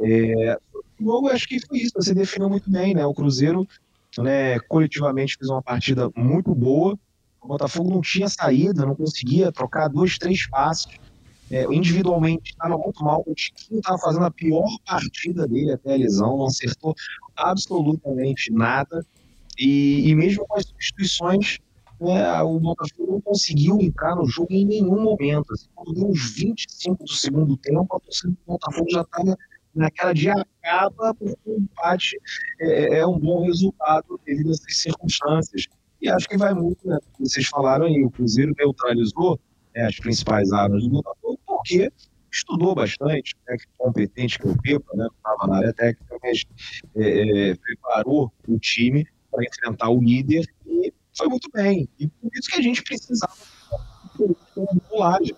[0.01, 0.57] É,
[0.99, 3.05] jogo, acho que foi isso, você definiu muito bem, né?
[3.05, 3.67] O Cruzeiro,
[4.17, 6.97] né, coletivamente, fez uma partida muito boa,
[7.41, 10.88] o Botafogo não tinha saída, não conseguia trocar dois, três passes,
[11.49, 13.23] é, individualmente estava muito mal.
[13.25, 16.93] O Tiquinho estava fazendo a pior partida dele até a lesão, não acertou
[17.36, 19.05] absolutamente nada.
[19.57, 21.59] E, e mesmo com as substituições,
[22.01, 25.53] é, o Botafogo não conseguiu entrar no jogo em nenhum momento.
[25.53, 29.37] Assim, quando deu uns 25 do segundo tempo, a torcida do Botafogo já estava
[29.73, 32.19] naquela de acaba, porque o empate
[32.59, 35.67] é, é, um bom resultado devido a essas circunstâncias.
[36.01, 36.97] E acho que vai muito, né?
[37.19, 39.39] Vocês falaram aí, o Cruzeiro neutralizou
[39.75, 41.91] né, as principais armas do Botafogo, porque
[42.31, 46.43] estudou bastante, técnico competente que é o Pepa, né, estava na área técnica, mas
[46.95, 51.89] é, é, preparou o time para enfrentar o líder e foi muito bem.
[51.99, 53.34] E por isso que a gente precisava
[54.18, 55.36] de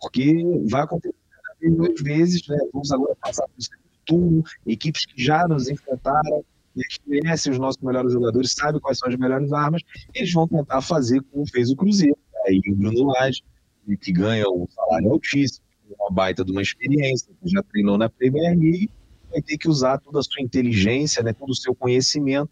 [0.00, 0.34] porque
[0.70, 1.14] vai acontecer
[1.62, 3.54] duas vezes, né, vamos agora passar por
[4.04, 8.98] turno, equipes que já nos enfrentaram, né, que conhecem os nossos melhores jogadores, sabem quais
[8.98, 9.82] são as melhores armas,
[10.14, 12.16] eles vão tentar fazer como fez o Cruzeiro.
[12.46, 13.42] Aí o Bruno Lage
[14.00, 15.64] que ganha um salário altíssimo,
[15.98, 18.90] uma baita de uma experiência, que já treinou na Premier League,
[19.30, 22.50] vai ter que usar toda a sua inteligência, né, todo o seu conhecimento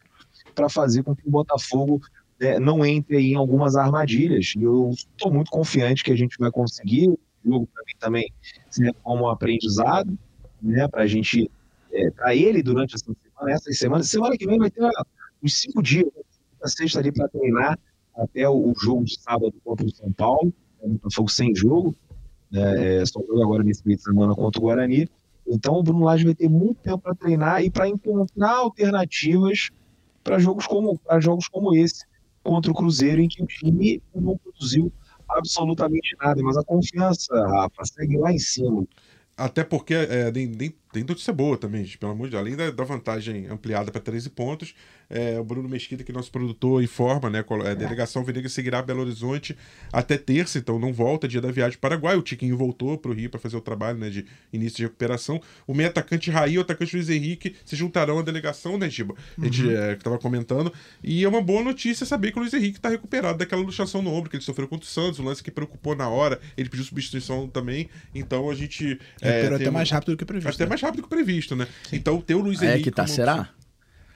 [0.54, 2.00] para fazer com que o Botafogo
[2.40, 4.54] né, não entre em algumas armadilhas.
[4.56, 7.08] E eu estou muito confiante que a gente vai conseguir.
[7.08, 8.32] O jogo para mim também
[8.70, 10.16] serve como um aprendizado,
[10.62, 11.50] né, para a gente,
[11.92, 14.82] é, para ele durante essa semana, essa semana, semana que vem vai ter
[15.42, 16.08] uns cinco dias,
[16.62, 17.78] a sexta ali para treinar
[18.16, 20.52] até o jogo de sábado contra o São Paulo.
[20.86, 21.96] Botafogo sem jogo,
[22.50, 25.08] né, é, só jogo agora nesse meio de semana contra o Guarani.
[25.46, 29.70] Então o Bruno Lage vai ter muito tempo para treinar e para encontrar alternativas
[30.22, 32.04] para jogos como para jogos como esse
[32.44, 34.92] contra o Cruzeiro, em que o time não produziu
[35.28, 38.86] absolutamente nada, mas a confiança, Rafa, segue lá em cima.
[39.36, 42.40] Até porque é, nem, nem tem notícia boa também, gente, pelo amor de Deus.
[42.40, 44.74] Além da, da vantagem ampliada para 13 pontos,
[45.10, 47.44] é, o Bruno Mesquita, que é nosso produtor, informa, né?
[47.64, 49.56] A é, delegação Venegas seguirá Belo Horizonte
[49.92, 52.16] até terça, então não volta dia da viagem para o Paraguai.
[52.16, 55.40] O Tiquinho voltou para o Rio para fazer o trabalho né, de início de recuperação.
[55.66, 59.16] O meio atacante Raí e o atacante Luiz Henrique se juntarão à delegação, né, Giba?
[59.36, 59.76] A gente uhum.
[59.76, 60.72] é, estava comentando.
[61.02, 64.12] E é uma boa notícia saber que o Luiz Henrique está recuperado daquela luxação no
[64.12, 66.40] ombro que ele sofreu contra o Santos, um lance que preocupou na hora.
[66.56, 67.88] Ele pediu substituição também.
[68.14, 69.00] Então a gente.
[69.20, 70.54] É, até mais rápido do que previsto.
[70.54, 70.68] Até né?
[70.68, 71.66] mais rápido do que previsto, né?
[71.88, 71.96] Sim.
[71.96, 72.80] Então ter o Luiz Henrique.
[72.80, 73.48] É que tá, será?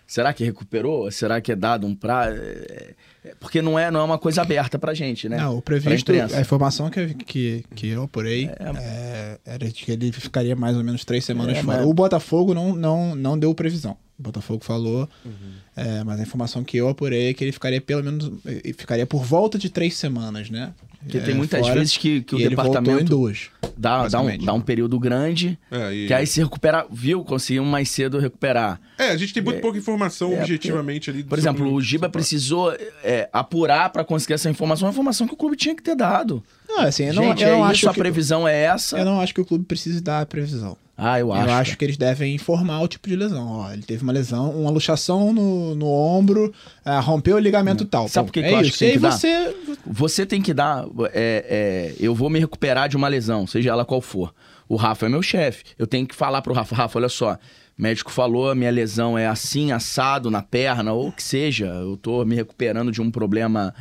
[0.09, 1.11] Será que recuperou?
[1.11, 2.35] Será que é dado um prazo?
[2.41, 2.95] É,
[3.27, 5.37] é, porque não é, não é uma coisa aberta pra gente, né?
[5.37, 9.93] Não, o previsto, a informação que, que, que eu apurei é, é, era de que
[9.93, 11.79] ele ficaria mais ou menos três semanas é, fora.
[11.79, 11.87] Mas...
[11.87, 13.99] O Botafogo não, não, não deu previsão.
[14.19, 15.53] O Botafogo falou, uhum.
[15.79, 18.31] É, mas a informação que eu apurei é que ele ficaria pelo menos
[18.77, 20.73] ficaria por volta de três semanas, né?
[21.03, 24.39] Porque é, tem muitas fora, vezes que, que o departamento em duas, dá, dá, um,
[24.39, 26.07] dá um período grande, é, e...
[26.09, 27.23] que aí se recupera, viu?
[27.23, 28.81] Conseguiu mais cedo recuperar.
[28.99, 31.23] É, a gente tem muito é, pouca informação é, objetivamente ali.
[31.23, 32.73] Por exemplo, o Giba precisou
[33.05, 36.43] é, apurar para conseguir essa informação, uma informação que o clube tinha que ter dado.
[36.69, 37.99] Não, assim, eu não, eu não é acho isso, que...
[37.99, 38.99] a previsão é essa.
[38.99, 40.77] Eu não acho que o clube precise dar a previsão.
[41.01, 41.49] Ah, eu acho.
[41.49, 43.47] Eu acho que eles devem informar o tipo de lesão.
[43.47, 46.53] Ó, ele teve uma lesão, uma luxação no, no ombro,
[46.85, 47.91] uh, rompeu o ligamento não.
[47.91, 48.09] tal.
[48.09, 49.57] Sabe por que, é que eu acho que tem que você...
[49.87, 50.85] Você tem que dar...
[51.13, 54.35] É, é, eu vou me recuperar de uma lesão, seja ela qual for.
[54.69, 55.63] O Rafa é meu chefe.
[55.79, 57.39] Eu tenho que falar pro Rafa, Rafa, olha só,
[57.77, 62.35] médico falou, minha lesão é assim, assado na perna, ou que seja, eu tô me
[62.35, 63.73] recuperando de um problema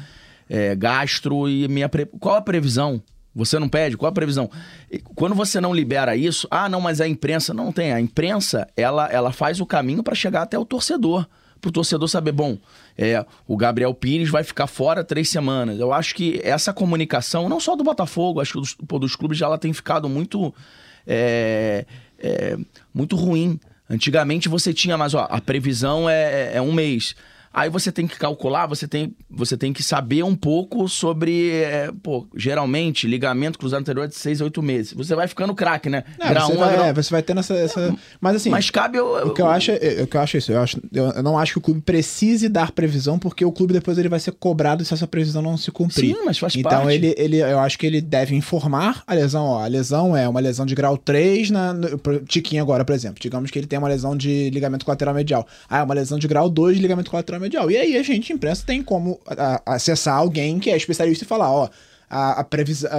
[0.49, 1.89] é, gastro e minha...
[1.89, 2.05] Pre...
[2.05, 3.01] Qual a previsão?
[3.35, 3.95] Você não pede?
[3.95, 4.49] Qual a previsão?
[5.13, 7.93] Quando você não libera isso, ah, não, mas a imprensa não tem.
[7.93, 11.27] A imprensa, ela, ela faz o caminho para chegar até o torcedor.
[11.61, 12.57] Para o torcedor saber, bom,
[12.97, 15.79] é, o Gabriel Pires vai ficar fora três semanas.
[15.79, 19.37] Eu acho que essa comunicação, não só do Botafogo, acho que dos, pô, dos clubes
[19.37, 20.53] já ela tem ficado muito,
[21.05, 21.85] é,
[22.17, 22.57] é,
[22.91, 23.59] muito ruim.
[23.87, 27.15] Antigamente você tinha, mas ó, a previsão é, é um mês.
[27.57, 31.89] Aí você tem que calcular, você tem, você tem que saber um pouco sobre, é,
[32.03, 34.93] pô, geralmente, ligamento cruzado anterior é de 6 a 8 meses.
[34.93, 36.03] Você vai ficando craque, né?
[36.19, 36.85] Não, grau 1 um, vai, grau...
[36.85, 37.95] É, você vai tendo essa, essa...
[38.21, 38.51] Mas assim...
[38.51, 38.99] Mas cabe...
[38.99, 40.51] O que eu acho, é, o que eu acho é isso.
[40.51, 43.97] Eu, acho, eu não acho que o clube precise dar previsão, porque o clube depois
[43.97, 46.15] ele vai ser cobrado se essa previsão não se cumprir.
[46.15, 46.83] Sim, mas faz então, parte.
[46.83, 49.45] Então ele, ele, eu acho que ele deve informar a lesão.
[49.45, 51.73] Ó, a lesão é uma lesão de grau 3 na...
[51.73, 51.97] No,
[52.27, 53.17] Tiquinho agora, por exemplo.
[53.19, 55.47] Digamos que ele tem uma lesão de ligamento colateral medial.
[55.67, 57.46] Ah, é uma lesão de grau 2 de ligamento colateral medial.
[57.71, 59.19] E aí a gente imprensa, tem como
[59.65, 61.69] acessar alguém que é especialista e falar, ó,
[62.09, 62.89] a, a previsão.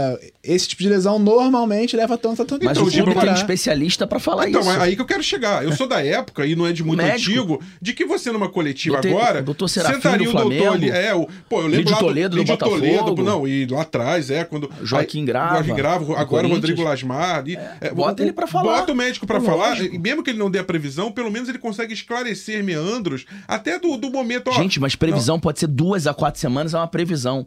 [0.45, 3.35] esse tipo de lesão normalmente leva tanto a tanto Mas então, o Giba tem um
[3.35, 4.71] especialista para falar então, isso.
[4.71, 5.65] Então, é aí que eu quero chegar.
[5.65, 7.31] Eu sou da época, e não é de muito Médico.
[7.31, 9.43] antigo, de que você numa coletiva Doutor- agora.
[9.43, 10.91] doutor Serafim sentaria do o doutor ali.
[10.91, 12.81] É, o, pô, eu lembro Lídio lá do- Toledo do Botafogo.
[12.81, 14.71] Toledo, não, e lá atrás, é, quando.
[14.83, 16.51] Joaquim Grava, Joaquim Grava, do agora o.
[16.51, 17.49] Rodrigo Lasmar.
[17.49, 18.81] E, é, bota o- ele pra falar.
[18.81, 19.95] Bota o médico pra É falar, lógico.
[19.95, 23.79] e mesmo que ele não dê a previsão, pelo menos ele consegue esclarecer meandros até
[23.79, 24.49] do, do momento.
[24.49, 27.47] Ó, Gente, mas previsão pode ser duas a quatro semanas, é uma previsão.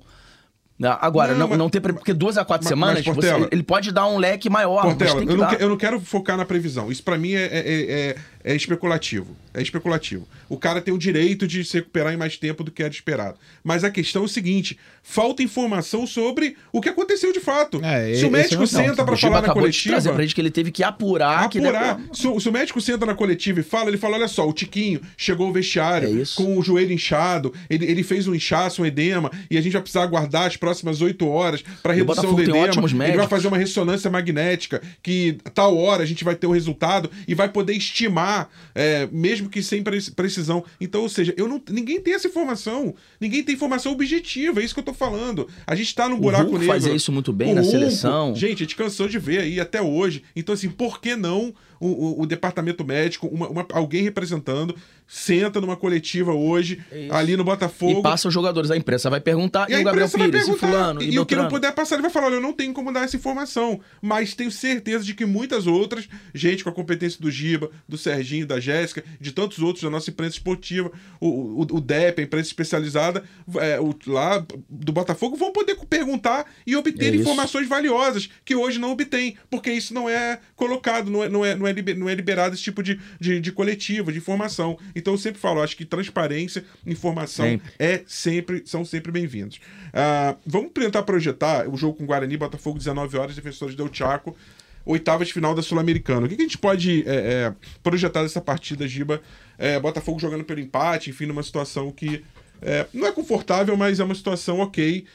[0.83, 3.29] Ah, Agora, Não, não, mas- não ter Porque duas a quatro mas- semanas, mas, você-
[3.29, 5.55] Portela- ele pode dar um leque maior, mas Portela, tem que eu, não dar.
[5.55, 6.91] que- eu não quero focar na previsão.
[6.91, 9.35] Isso pra mim é, é- é- é especulativo.
[9.53, 10.27] É especulativo.
[10.49, 13.35] O cara tem o direito de se recuperar em mais tempo do que era esperado.
[13.63, 17.79] Mas a questão é o seguinte: falta informação sobre o que aconteceu de fato.
[17.83, 19.93] É, se o médico é senta Giba falar na de coletiva.
[19.93, 21.47] trazer pra gente que ele teve que apurar.
[21.49, 21.99] que Apurar.
[22.11, 24.53] Se, o- se o médico senta na coletiva e fala, ele fala: olha só, o
[24.53, 28.85] Tiquinho chegou ao vestiário É com o joelho inchado, ele, ele fez um inchaço, um
[28.85, 30.70] edema, e a gente vai precisar aguardar as próximas
[31.01, 32.65] oito horas para redução do edema.
[33.09, 37.09] Ele vai fazer uma ressonância magnética, que tal hora a gente vai ter o resultado
[37.27, 40.63] e vai poder estimar, é, mesmo que sem pre- precisão.
[40.79, 42.93] Então, ou seja, eu não, ninguém tem essa informação.
[43.19, 45.47] Ninguém tem informação objetiva, é isso que eu tô falando.
[45.65, 46.73] A gente tá num buraco Hulk negro.
[46.73, 48.35] fazia isso muito bem O na Hulk, seleção.
[48.35, 50.23] Gente, a gente cansou de ver aí até hoje.
[50.35, 54.75] Então, assim, por que não o, o- o departamento médico, uma- uma- alguém representando,
[55.13, 57.13] senta numa coletiva hoje, isso.
[57.13, 57.99] ali no Botafogo.
[57.99, 58.71] E passa os jogadores.
[58.71, 59.69] A imprensa vai perguntar.
[59.69, 61.95] E E, o Gabriel Pires, e fulano, e, e, e o que não puder passar,
[61.95, 63.81] ele vai falar: olha, eu não tenho como dar essa informação.
[64.01, 68.47] Mas tenho certeza de que muitas outras, gente com a competência do Giba, do Serginho,
[68.47, 70.89] da Jéssica, de tantos outros da nossa imprensa esportiva,
[71.19, 73.21] o, o, o DEP, a imprensa especializada,
[73.59, 78.79] é, o, lá do Botafogo, vão poder perguntar e obter É informações valiosas que hoje
[78.79, 82.07] não obtém, porque isso não é colocado, não é, não é, não é, liber- não
[82.07, 84.77] é liberado esse tipo de, de, de coletiva, de informação.
[85.01, 87.71] Então eu sempre falo, acho que transparência, informação Sempre.
[87.79, 89.59] é sempre, são sempre bem-vindos.
[89.91, 94.37] Ah, vamos tentar projetar o jogo com Guarani, Botafogo, 19 horas, defensores del Chaco,
[94.85, 96.27] oitavas de final da Sul-Americana.
[96.27, 99.21] O que, que a gente pode é, é, projetar dessa partida, Giba?
[99.57, 102.23] É, Botafogo jogando pelo empate, enfim, numa situação que
[102.61, 105.05] é, não é confortável, mas é uma situação ok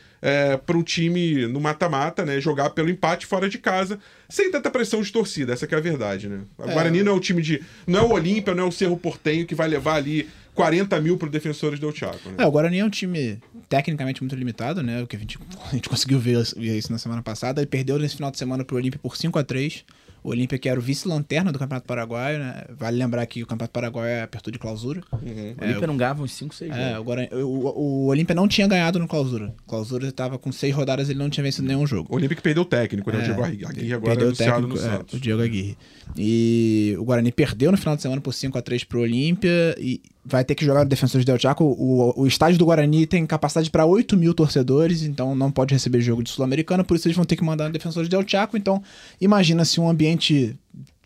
[0.65, 2.41] para um time no mata-mata, né?
[2.41, 3.97] Jogar pelo empate fora de casa,
[4.29, 6.41] sem tanta pressão de torcida, essa que é a verdade, né?
[6.59, 6.75] A É.
[6.75, 7.63] Guarani não é o time de.
[7.87, 11.17] Não é o Olímpia, não é o Cerro Portenho que vai levar ali 40 mil
[11.17, 12.29] pro defensores del Chaco.
[12.31, 12.37] Né?
[12.39, 13.39] É, o Guarani é um time
[13.69, 15.03] tecnicamente muito limitado, né?
[15.03, 15.39] O que a gente,
[15.71, 17.61] a gente conseguiu ver, ver isso na semana passada.
[17.61, 19.85] Ele perdeu nesse final de semana pro Olímpia por 5 a 3
[20.27, 22.65] O Olímpia, que era o vice-lanterna do Campeonato Paraguaio, né?
[22.77, 25.01] Vale lembrar que o Campeonato Paraguaio é apertura de clausura.
[25.13, 26.99] O Olímpia não ganhava uns 5, 6 É, jogos.
[27.01, 27.47] o, Guarani- o,
[27.79, 29.55] o Olímpia não tinha ganhado no clausura.
[29.69, 32.09] Clausura estava com seis rodadas ele não tinha vencido nenhum jogo.
[32.13, 33.19] O Olímpia que perdeu o técnico, né?
[33.19, 35.15] o É, Diego Aguirre agora perdeu o anunciado no técnico, é, Santos.
[35.15, 35.79] o Diego Aguirre.
[36.17, 40.01] E o Guarani perdeu no final de semana por 5 a 3 pro Olímpia e
[40.29, 41.65] vai ter que jogar no Defensores del Chaco.
[41.65, 46.01] O, o estádio do Guarani tem capacidade para 8 mil torcedores, então não pode receber
[46.01, 48.57] jogo de Sul-Americana, por isso eles vão ter que mandar no Defensores del Chaco.
[48.57, 48.83] Então,
[49.21, 50.57] imagina se um ambiente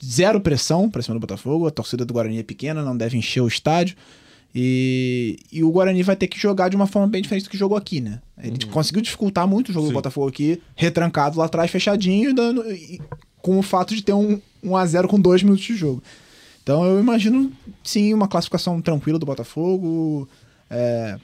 [0.03, 3.43] zero pressão para cima do Botafogo, a torcida do Guarani é pequena, não deve encher
[3.43, 3.97] o estádio.
[4.55, 7.59] E, e o Guarani vai ter que jogar de uma forma bem diferente do que
[7.59, 8.21] jogou aqui, né?
[8.43, 9.93] Ele conseguiu dificultar muito o jogo Sim.
[9.93, 13.01] do Botafogo aqui, retrancado lá atrás, fechadinho, dando, e-
[13.41, 16.03] com o fato de ter um, um a 0 com dois minutos de jogo.
[16.63, 17.53] Então eu imagino,
[17.83, 20.29] sim, uma classificação tranquila do Botafogo.
[20.69, 21.19] É,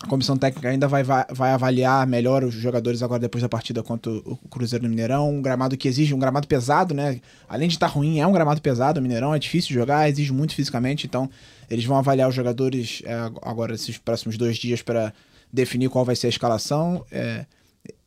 [0.00, 3.82] a comissão técnica ainda vai, vai, vai avaliar melhor os jogadores agora depois da partida
[3.82, 5.28] contra o Cruzeiro no Mineirão.
[5.28, 7.20] Um gramado que exige, um gramado pesado, né?
[7.48, 9.00] Além de estar ruim, é um gramado pesado.
[9.00, 11.06] O Mineirão é difícil de jogar, exige muito fisicamente.
[11.06, 11.28] Então
[11.68, 15.12] eles vão avaliar os jogadores é, agora esses próximos dois dias para
[15.52, 17.04] definir qual vai ser a escalação.
[17.10, 17.44] É,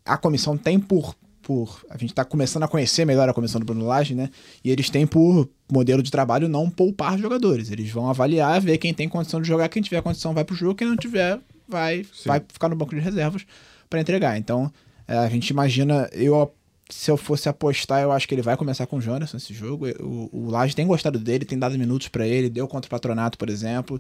[0.05, 1.13] a comissão tem por,
[1.51, 1.83] por.
[1.89, 4.29] A gente está começando a conhecer melhor a comissão do Bruno Lage, né?
[4.63, 7.69] E eles têm por modelo de trabalho não poupar jogadores.
[7.69, 10.75] Eles vão avaliar, ver quem tem condição de jogar, quem tiver condição vai pro jogo,
[10.75, 12.27] quem não tiver vai, Sim.
[12.29, 13.45] vai ficar no banco de reservas
[13.89, 14.37] para entregar.
[14.37, 14.71] Então,
[15.05, 16.53] é, a gente imagina, eu
[16.89, 19.87] se eu fosse apostar, eu acho que ele vai começar com o Jonathan esse jogo.
[19.99, 23.37] O, o Laje tem gostado dele, tem dado minutos para ele, deu contra o Patronato,
[23.37, 23.99] por exemplo.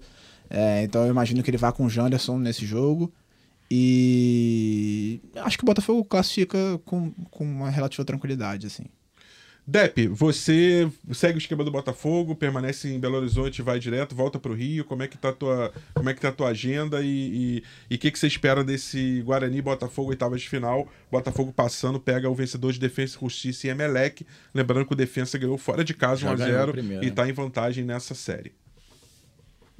[0.49, 3.11] É, então eu imagino que ele vá com o Janderson nesse jogo.
[3.73, 8.83] E acho que o Botafogo classifica com, com uma relativa tranquilidade, assim.
[9.65, 14.53] Depe, você segue o esquema do Botafogo, permanece em Belo Horizonte, vai direto, volta pro
[14.53, 14.83] Rio.
[14.83, 17.95] Como é que tá a tua, como é que tá a tua agenda e e
[17.95, 20.85] o que, que você espera desse Guarani Botafogo oitavas de final?
[21.09, 24.25] Botafogo passando, pega o vencedor de Defensa e Justiça e Emelec.
[24.53, 27.07] Lembrando que o Defensa ganhou fora de casa Já 1 a ganhou 0 primeiro, e
[27.07, 27.13] né?
[27.13, 28.51] tá em vantagem nessa série.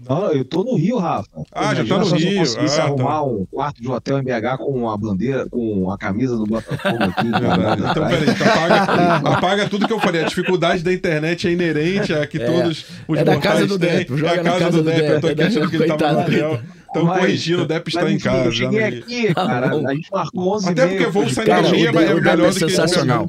[0.10, 1.28] Não, eu tô no Rio, Rafa.
[1.52, 2.40] Ah, já Imagina tá no só se eu Rio.
[2.40, 6.36] conseguisse Ah, arrumar um quarto de hotel em BH com a bandeira, com a camisa
[6.36, 7.28] do Botafogo aqui.
[7.32, 7.82] Verdade.
[7.92, 10.24] Então, peraí, então apaga, apaga tudo que eu falei.
[10.24, 12.46] A dificuldade da internet é inerente a que É.
[12.46, 13.90] todos os É da mortais casa do têm.
[13.98, 15.02] Depp, É joga a na casa casa do do Depp.
[15.12, 16.60] Eu tô aqui achando que ele tava no hotel.
[16.92, 18.46] Estão corrigindo, o Depp está em casa.
[18.46, 22.36] Eu cheguei aqui, cara, a gente marcou 11 Até porque voo sem energia é melhor
[22.36, 23.28] do que sensacional.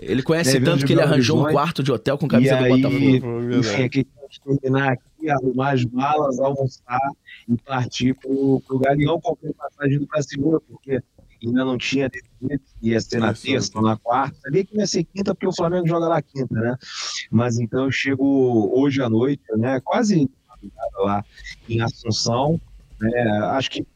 [0.00, 3.52] Ele conhece tanto que ele arranjou um quarto de hotel com camisa do Botafogo.
[3.58, 4.06] Enfim, aqui
[4.40, 7.10] terminar aqui, arrumar as malas, almoçar
[7.48, 11.02] e partir pro, pro Galeão, comprei passagem do Brasil, porque
[11.42, 14.36] ainda não tinha definido ia ser na terça ou na quarta.
[14.40, 16.76] Sabia que ia ser quinta, porque o Flamengo joga lá quinta, né?
[17.30, 19.80] Mas então eu chego hoje à noite, né?
[19.80, 20.28] Quase
[20.96, 21.24] lá
[21.68, 22.60] em Assunção.
[23.00, 23.28] Né?
[23.52, 23.86] Acho que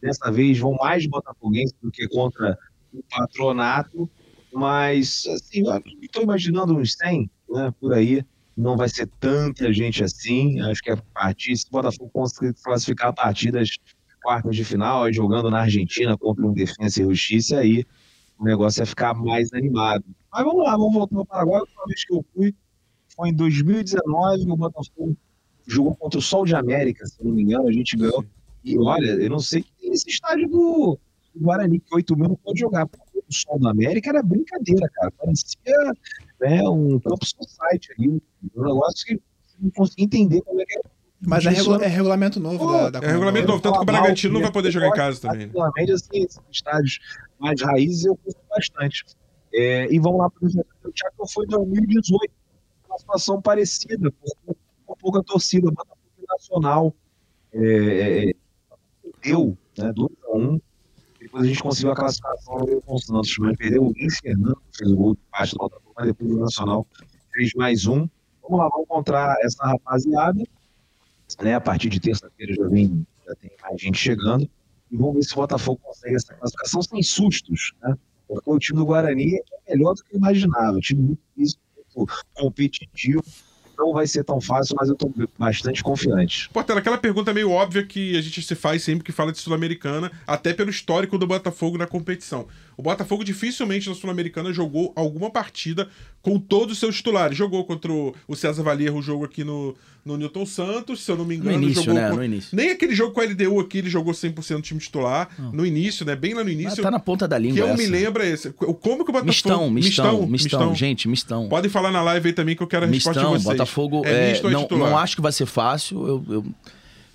[0.00, 2.58] dessa vez vão mais botafoguenses do que contra
[2.92, 4.08] o patronato,
[4.52, 5.64] mas assim,
[6.00, 8.24] estou imaginando uns 100 né, por aí.
[8.56, 10.60] Não vai ser tanta gente assim.
[10.60, 13.76] Acho que a partir, se o Botafogo conseguir classificar partidas
[14.22, 17.84] quartas de final, jogando na Argentina contra um Defensa e Justiça, aí
[18.38, 20.04] o negócio ia ficar mais animado.
[20.32, 21.58] Mas vamos lá, vamos voltar para Paraguai.
[21.58, 22.54] A última vez que eu fui
[23.14, 25.16] foi em 2019, o Botafogo
[25.66, 28.24] jogou contra o Sol de América, se não me engano, a gente ganhou.
[28.64, 30.98] E olha, eu não sei que tem esse estádio do,
[31.36, 32.86] Guarani, que 8 mil não pode jogar.
[32.86, 35.10] O Sol da América era brincadeira, cara.
[35.12, 35.92] Parecia
[36.40, 38.22] né, um campo society ali,
[38.56, 40.94] um negócio que você não conseguia entender como é que era
[41.26, 44.34] mas é, regu é, regulamento novo da, da É regulamento novo, tanto que o Bragantino
[44.34, 45.48] não vai poder jogar em casa também.
[45.48, 46.98] Particularmente, assim, esses estádios
[47.38, 49.04] mais raízes eu curto bastante.
[49.52, 52.32] É, e vamos lá para o Thiago foi em 2018,
[52.88, 54.12] uma situação parecida,
[54.86, 56.94] com, pouca torcida, Botafogo Nacional
[57.52, 58.34] é, é
[59.22, 60.60] deu, né, 2 a 1
[61.34, 64.90] depois a gente conseguiu a classificação com o Santos, mas perdeu o Luiz Fernando, fez
[64.90, 66.86] o gol de parte do Botafogo, mas depois o Nacional
[67.32, 68.08] fez mais um.
[68.42, 70.42] Vamos lá, vamos encontrar essa rapaziada
[71.40, 71.54] né?
[71.54, 74.48] A partir de terça-feira já, vem, já tem mais gente chegando.
[74.90, 77.96] E vamos ver se o Botafogo consegue essa classificação sem sustos, né?
[78.28, 80.76] Porque o time do Guarani é melhor do que eu imaginava.
[80.76, 81.22] Um time muito
[81.96, 83.22] muito competitivo
[83.78, 86.48] não vai ser tão fácil, mas eu estou bastante confiante.
[86.50, 90.10] Portela, aquela pergunta meio óbvia que a gente se faz sempre que fala de Sul-Americana,
[90.26, 92.46] até pelo histórico do Botafogo na competição.
[92.76, 95.88] O Botafogo dificilmente na Sul-Americana jogou alguma partida
[96.22, 97.36] com todos os seus titulares.
[97.36, 101.24] Jogou contra o César Valierro, o jogo aqui no, no Newton Santos, se eu não
[101.24, 101.58] me engano.
[101.58, 102.10] No início, jogou né?
[102.10, 102.16] Com...
[102.16, 102.56] No início.
[102.56, 105.28] Nem aquele jogo com a LDU aqui, ele jogou 100% do time titular.
[105.52, 106.16] No início, né?
[106.16, 106.82] Bem lá no início.
[106.82, 107.82] tá na ponta da língua Que eu essa.
[107.82, 108.50] me lembro é esse.
[108.52, 109.26] Como que o Botafogo...
[109.26, 110.74] Mistão, mistão, mistão, mistão.
[110.74, 111.48] Gente, mistão.
[111.48, 113.58] Podem falar na live aí também que eu quero a resposta mistão, de vocês.
[113.58, 116.06] Botafogo, é, é, não, não acho que vai ser fácil.
[116.06, 116.44] Eu, eu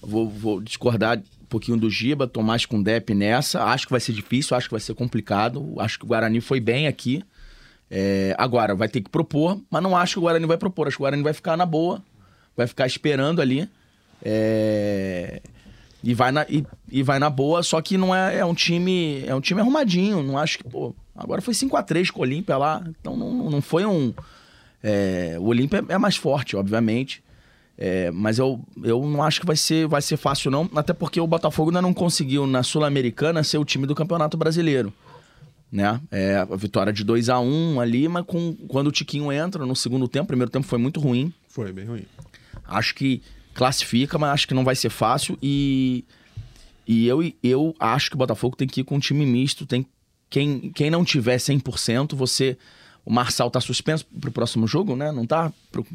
[0.01, 3.64] vou, vou discordar pouquinho do Giba, Tomás com Dep nessa.
[3.64, 5.74] Acho que vai ser difícil, acho que vai ser complicado.
[5.80, 7.24] Acho que o Guarani foi bem aqui.
[7.91, 10.88] É, agora, vai ter que propor, mas não acho que o Guarani vai propor.
[10.88, 12.04] Acho que o Guarani vai ficar na boa,
[12.56, 13.68] vai ficar esperando ali.
[14.22, 15.41] É,
[16.04, 19.24] e, vai na, e, e, vai na boa, só que não é, é um time.
[19.26, 20.22] É um time arrumadinho.
[20.22, 20.93] Não acho que, pô.
[21.16, 22.84] Agora foi 5 a 3 com o Olímpia lá.
[23.02, 24.14] Então não, não foi um.
[24.84, 27.22] É, o Olímpia é mais forte, obviamente.
[27.82, 30.69] É, mas eu, eu não acho que vai ser, vai ser fácil, não.
[30.75, 34.93] Até porque o Botafogo ainda não conseguiu, na Sul-Americana, ser o time do Campeonato Brasileiro.
[35.71, 36.01] Né?
[36.11, 39.65] É, a vitória de 2 a 1 um ali, mas com, quando o Tiquinho entra
[39.65, 41.34] no segundo tempo, o primeiro tempo foi muito ruim.
[41.47, 42.03] Foi, bem ruim.
[42.65, 43.21] Acho que
[43.53, 45.38] classifica, mas acho que não vai ser fácil.
[45.41, 46.03] E,
[46.86, 49.65] e eu, eu acho que o Botafogo tem que ir com um time misto.
[49.65, 49.86] Tem,
[50.30, 52.57] quem, quem não tiver 100%, você.
[53.05, 55.11] O Marçal tá suspenso pro próximo jogo, né?
[55.13, 55.51] Não tá?
[55.71, 55.86] Pro,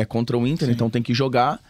[0.00, 0.74] é contra o Inter, Sim.
[0.74, 1.60] então tem que jogar.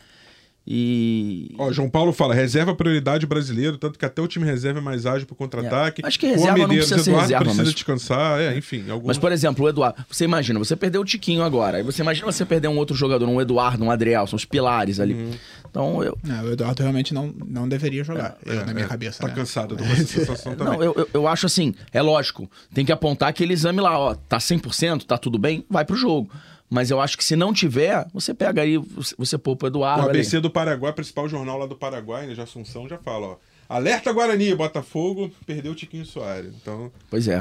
[0.66, 1.54] E.
[1.58, 5.06] Ó, João Paulo fala: reserva prioridade brasileiro, tanto que até o time reserva é mais
[5.06, 6.02] ágil pro contra-ataque.
[6.04, 6.06] É.
[6.06, 7.44] Acho que reserva não precisa ser Eduardo reserva.
[7.44, 7.74] precisa mas...
[7.74, 8.88] descansar, é, enfim.
[8.88, 9.08] Algum...
[9.08, 11.78] Mas, por exemplo, o Eduardo, você imagina, você perdeu o Tiquinho agora.
[11.78, 15.00] Aí você imagina você perder um outro jogador, um Eduardo, um Adriel, são os pilares
[15.00, 15.14] ali.
[15.14, 15.30] Uhum.
[15.68, 16.16] Então eu.
[16.22, 19.22] Não, o Eduardo realmente não, não deveria jogar, é, eu, é, na minha é, cabeça.
[19.22, 19.34] Tá né?
[19.34, 20.74] cansado com essa sensação também.
[20.74, 24.14] Não, eu, eu, eu acho assim, é lógico, tem que apontar aquele exame lá, ó,
[24.14, 26.30] tá 100%, tá tudo bem, vai pro jogo.
[26.70, 28.80] Mas eu acho que se não tiver, você pega aí,
[29.18, 30.06] você poupa o Eduardo.
[30.06, 30.42] O ABC ali.
[30.42, 33.36] do Paraguai, principal jornal lá do Paraguai, né, de Assunção, já fala, ó.
[33.68, 36.52] Alerta Guarani, Botafogo, perdeu o Tiquinho Soares.
[36.60, 36.90] Então...
[37.08, 37.40] Pois é.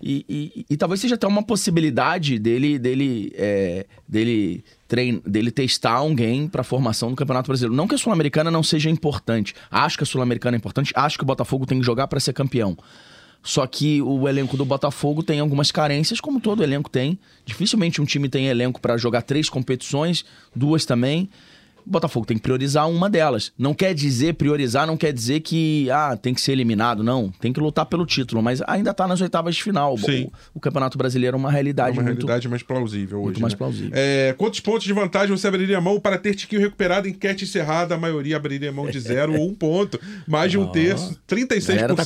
[0.00, 5.94] E, e, e, talvez seja até uma possibilidade dele dele é, dele, trein, dele testar
[5.94, 7.74] alguém para a formação do Campeonato Brasileiro.
[7.74, 9.54] Não que a Sul-Americana não seja importante.
[9.68, 10.92] Acho que a Sul-Americana é importante.
[10.94, 12.76] Acho que o Botafogo tem que jogar para ser campeão.
[13.42, 17.18] Só que o elenco do Botafogo tem algumas carências, como todo elenco tem.
[17.44, 20.24] Dificilmente um time tem elenco para jogar três competições,
[20.54, 21.28] duas também.
[21.86, 23.52] O Botafogo tem que priorizar uma delas.
[23.58, 27.30] Não quer dizer, priorizar não quer dizer que ah, tem que ser eliminado, não.
[27.40, 29.96] Tem que lutar pelo título, mas ainda está nas oitavas de final.
[29.98, 30.24] Sim.
[30.54, 33.24] O, o, Campeonato Brasileiro é uma realidade é uma muito, realidade mais plausível hoje.
[33.24, 33.58] Muito mais né?
[33.58, 33.90] plausível.
[33.94, 37.08] É, quantos pontos de vantagem você abriria mão para ter Tiquinho recuperado?
[37.08, 40.00] Enquete encerrada, a maioria abriria mão de zero ou um ponto.
[40.26, 41.94] Mais de um terço, 36%.
[41.96, 42.04] Tá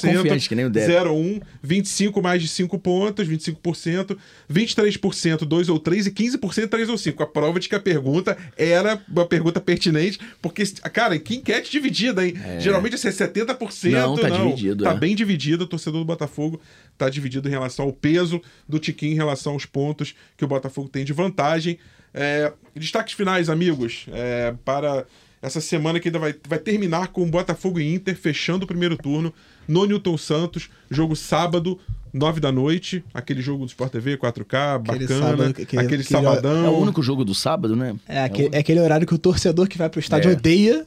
[0.49, 4.17] que nem o 0 ou 1, 25 mais de 5 pontos, 25%,
[4.51, 7.23] 23% 2 ou 3 e 15% 3 ou 5.
[7.23, 12.27] A prova de que a pergunta era uma pergunta pertinente, porque, cara, que enquete dividida,
[12.27, 12.35] hein?
[12.43, 12.61] É.
[12.61, 13.91] Geralmente é 70%.
[13.91, 14.85] Não, tá não, dividido.
[14.85, 14.97] Tá é.
[14.97, 16.61] bem dividido, o torcedor do Botafogo
[16.97, 20.89] tá dividido em relação ao peso do Tiquinho, em relação aos pontos que o Botafogo
[20.89, 21.79] tem de vantagem.
[22.15, 25.05] É, destaques finais, amigos, é, para
[25.43, 28.97] essa semana que ainda vai, vai terminar com o Botafogo e Inter fechando o primeiro
[28.97, 29.35] turno
[29.69, 31.79] no Newton Santos, jogo sábado,
[32.17, 36.65] nove da noite, aquele jogo do Sport TV, 4K, aquele bacana, sábado, aquele, aquele sabadão.
[36.65, 37.95] É o único jogo do sábado, né?
[38.09, 40.33] É, aquele, é, é aquele horário que o torcedor que vai pro estádio é.
[40.33, 40.87] odeia,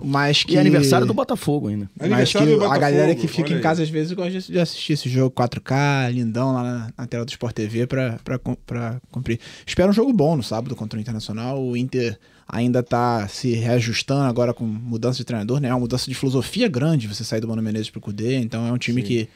[0.00, 0.54] mas que...
[0.54, 1.90] E aniversário do Botafogo ainda.
[1.98, 5.08] Mas que Botafogo, a galera que fica em casa às vezes gosta de assistir esse
[5.08, 9.40] jogo 4K, lindão lá na, na tela do Sport TV pra, pra, pra cumprir.
[9.66, 11.62] Espero um jogo bom no sábado contra o Internacional.
[11.62, 15.68] O Inter ainda tá se reajustando agora com mudança de treinador, né?
[15.68, 18.72] É uma mudança de filosofia grande você sair do Mano Menezes pro Cudê, então é
[18.72, 19.28] um time que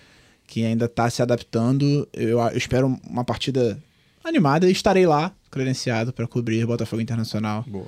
[0.53, 2.07] que ainda está se adaptando.
[2.12, 3.78] Eu, eu, espero uma partida
[4.22, 7.64] animada e estarei lá, credenciado, para cobrir Botafogo Internacional.
[7.66, 7.86] Boa.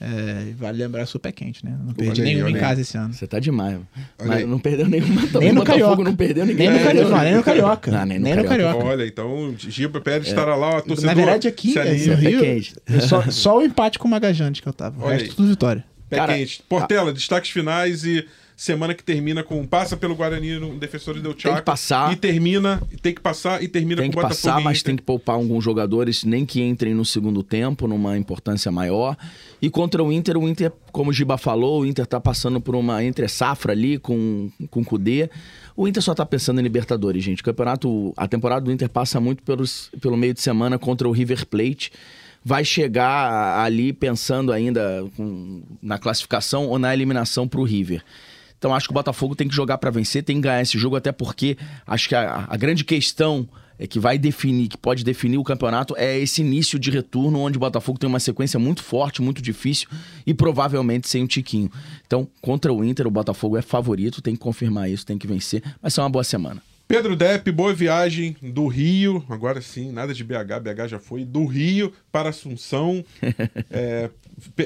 [0.00, 1.76] É, vale lembrar, sou pé quente, né?
[1.84, 3.12] Não perdi nenhuma em casa esse ano.
[3.12, 3.78] Você tá demais.
[4.18, 5.48] Mas não perdeu nenhuma também.
[5.48, 6.02] Nem no Carioca.
[6.02, 6.70] não perdeu ninguém.
[6.70, 7.22] Nem no Carioca.
[7.22, 7.90] nem no Carioca.
[7.90, 8.56] Não, nem, no, nem Carioca.
[8.56, 8.86] no Carioca.
[8.86, 10.30] Olha, então Giba Pérez é.
[10.30, 11.04] estará lá, torcedor.
[11.04, 12.62] Na verdade, aqui no Rio,
[13.06, 15.04] só, só, o empate com o Magajante que eu tava.
[15.04, 15.84] O resto tudo vitória.
[16.08, 16.62] Pé Cara, quente.
[16.66, 17.12] Portela, a...
[17.12, 18.26] destaques finais e
[18.60, 21.48] semana que termina com passa pelo Guarani no Defensores Del Chaco.
[21.48, 22.12] Tem que passar.
[22.12, 24.34] E termina, tem que passar e termina tem com o Botafogo.
[24.34, 27.88] Tem que passar, mas tem que poupar alguns jogadores, nem que entrem no segundo tempo,
[27.88, 29.16] numa importância maior.
[29.62, 32.76] E contra o Inter, o Inter, como o Giba falou, o Inter tá passando por
[32.76, 35.30] uma entre safra ali com, com o Cudê.
[35.74, 37.40] O Inter só tá pensando em Libertadores, gente.
[37.40, 41.12] O campeonato, a temporada do Inter passa muito pelos, pelo meio de semana contra o
[41.12, 41.90] River Plate
[42.44, 45.04] vai chegar ali pensando ainda
[45.82, 48.02] na classificação ou na eliminação para o River.
[48.60, 50.94] Então acho que o Botafogo tem que jogar para vencer, tem que ganhar esse jogo,
[50.94, 51.56] até porque
[51.86, 53.48] acho que a, a grande questão
[53.78, 57.56] é que vai definir, que pode definir o campeonato, é esse início de retorno, onde
[57.56, 59.88] o Botafogo tem uma sequência muito forte, muito difícil
[60.26, 61.70] e provavelmente sem o Tiquinho.
[62.06, 65.62] Então, contra o Inter, o Botafogo é favorito, tem que confirmar isso, tem que vencer.
[65.80, 66.62] Vai ser uma boa semana.
[66.90, 71.46] Pedro Depp, boa viagem do Rio, agora sim, nada de BH, BH já foi, do
[71.46, 73.04] Rio para Assunção.
[73.70, 74.10] é,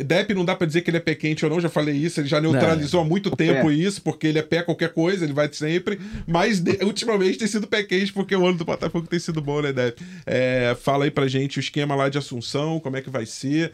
[0.03, 2.19] Depp não dá para dizer que ele é pé quente ou não, já falei isso,
[2.19, 3.07] ele já neutralizou não.
[3.07, 3.75] há muito tempo é.
[3.75, 7.67] isso, porque ele é pé qualquer coisa, ele vai sempre, mas de, ultimamente tem sido
[7.67, 10.03] pé quente porque o ano do Botafogo tem sido bom, né, Depp?
[10.25, 13.71] É, fala aí pra gente o esquema lá de Assunção, como é que vai ser.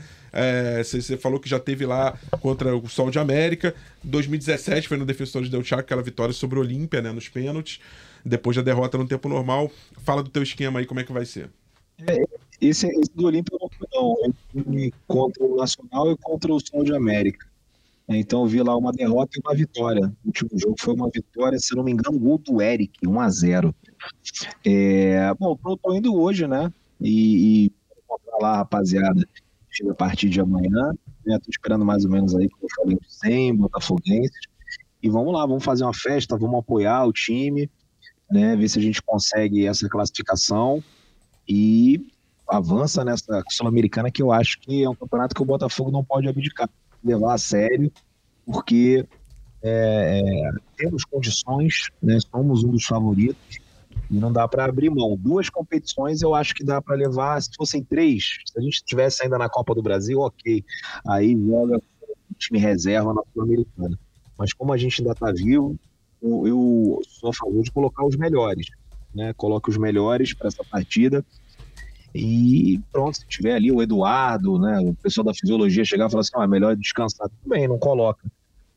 [0.82, 3.72] Você é, falou que já teve lá contra o Sol de América.
[4.02, 7.78] 2017 foi no Defensores Del Chaco, aquela vitória sobre o Olímpia, né, nos pênaltis
[8.24, 9.70] depois da derrota no tempo normal.
[9.98, 11.50] Fala do teu esquema aí, como é que vai ser.
[12.06, 12.24] É,
[12.60, 14.90] esse, esse do Olímpia não foi não.
[15.06, 17.46] contra o Nacional e contra o Sol de América.
[18.08, 20.12] Então eu vi lá uma derrota e uma vitória.
[20.24, 23.28] O último jogo foi uma vitória, se não me engano, gol do Eric, 1 a
[23.30, 23.74] 0
[24.64, 26.72] é, Bom, eu tô indo hoje, né?
[27.00, 27.72] E, e
[28.04, 29.26] encontrar lá, rapaziada,
[29.88, 30.92] a partir de amanhã.
[31.24, 31.38] Né?
[31.38, 34.40] Tô esperando mais ou menos aí, como eu falei, 100 botafoguenses.
[35.02, 37.70] E vamos lá, vamos fazer uma festa, vamos apoiar o time
[38.30, 40.82] né, ver se a gente consegue essa classificação
[41.48, 42.06] e
[42.48, 46.28] avança nessa Sul-Americana, que eu acho que é um campeonato que o Botafogo não pode
[46.28, 46.68] abdicar,
[47.02, 47.92] levar a sério,
[48.44, 49.06] porque
[49.62, 53.58] é, é, temos condições, né, somos um dos favoritos
[54.10, 55.16] e não dá para abrir mão.
[55.16, 59.22] Duas competições eu acho que dá para levar, se fossem três, se a gente estivesse
[59.22, 60.64] ainda na Copa do Brasil, ok,
[61.06, 61.80] aí joga
[62.38, 63.98] time reserva na Sul-Americana.
[64.36, 65.78] Mas como a gente ainda está vivo,
[66.22, 68.66] eu sou a favor de colocar os melhores,
[69.14, 69.32] né?
[69.34, 71.24] Coloque os melhores para essa partida.
[72.14, 76.22] E pronto, se tiver ali o Eduardo, né, o pessoal da fisiologia chegar e falar
[76.22, 78.30] assim: ah, melhor descansar, tudo bem, não coloca.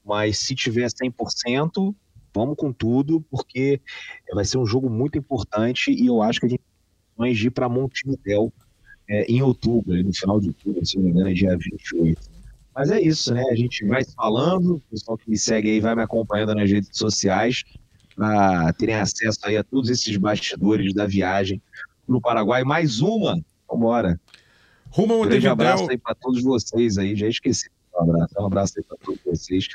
[0.06, 1.96] Mas se tiver 100%,
[2.34, 3.82] vamos com tudo, porque
[4.34, 6.64] vai ser um jogo muito importante e eu acho que a gente
[7.18, 8.52] vai ir para Montevidéu
[9.10, 12.33] é, em outubro, no final de outubro, se não me engano, é dia 28.
[12.76, 13.44] Mas é isso, né?
[13.52, 16.70] A gente vai se falando, o pessoal que me segue aí vai me acompanhando nas
[16.70, 17.64] redes sociais
[18.16, 21.62] para terem acesso aí a todos esses bastidores da viagem
[22.08, 22.64] no Paraguai.
[22.64, 24.20] Mais uma, vambora.
[24.90, 27.70] Rumo um grande abraço aí para todos vocês aí, já esqueci.
[27.96, 29.68] Um abraço, um abraço aí para todos vocês.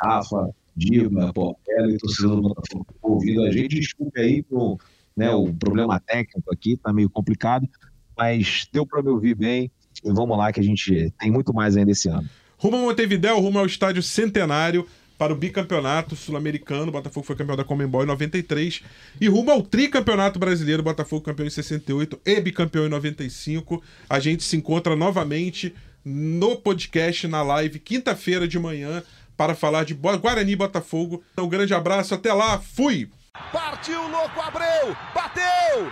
[0.00, 2.54] Rafa, Diva, Portela e torcedor do
[3.02, 3.80] ouvindo a gente.
[3.80, 4.78] Desculpe aí pro,
[5.16, 7.68] né, o problema técnico aqui, tá meio complicado,
[8.16, 9.70] mas deu para me ouvir bem.
[10.04, 12.28] E vamos lá que a gente tem muito mais ainda esse ano.
[12.60, 14.86] Rumo a Montevidéu, rumo ao estádio centenário
[15.16, 16.92] para o bicampeonato sul-americano.
[16.92, 18.82] Botafogo foi campeão da Comembol em 93.
[19.18, 20.82] E rumo ao tricampeonato brasileiro.
[20.82, 23.82] Botafogo campeão em 68 e bicampeão em 95.
[24.06, 29.02] A gente se encontra novamente no podcast, na live, quinta-feira de manhã,
[29.38, 31.24] para falar de Guarani e Botafogo.
[31.32, 33.08] Então, um grande abraço, até lá, fui!
[33.50, 34.94] Partiu, louco, Abreu!
[35.14, 35.90] Bateu!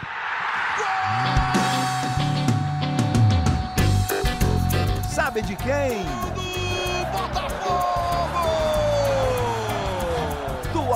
[0.77, 1.59] Gol!
[5.11, 6.28] Sabe de quem?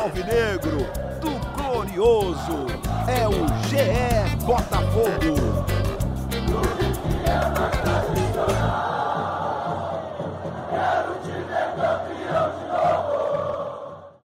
[0.03, 0.79] Alvinegro,
[1.21, 2.67] do glorioso,
[3.07, 5.72] é o GE Botafogo.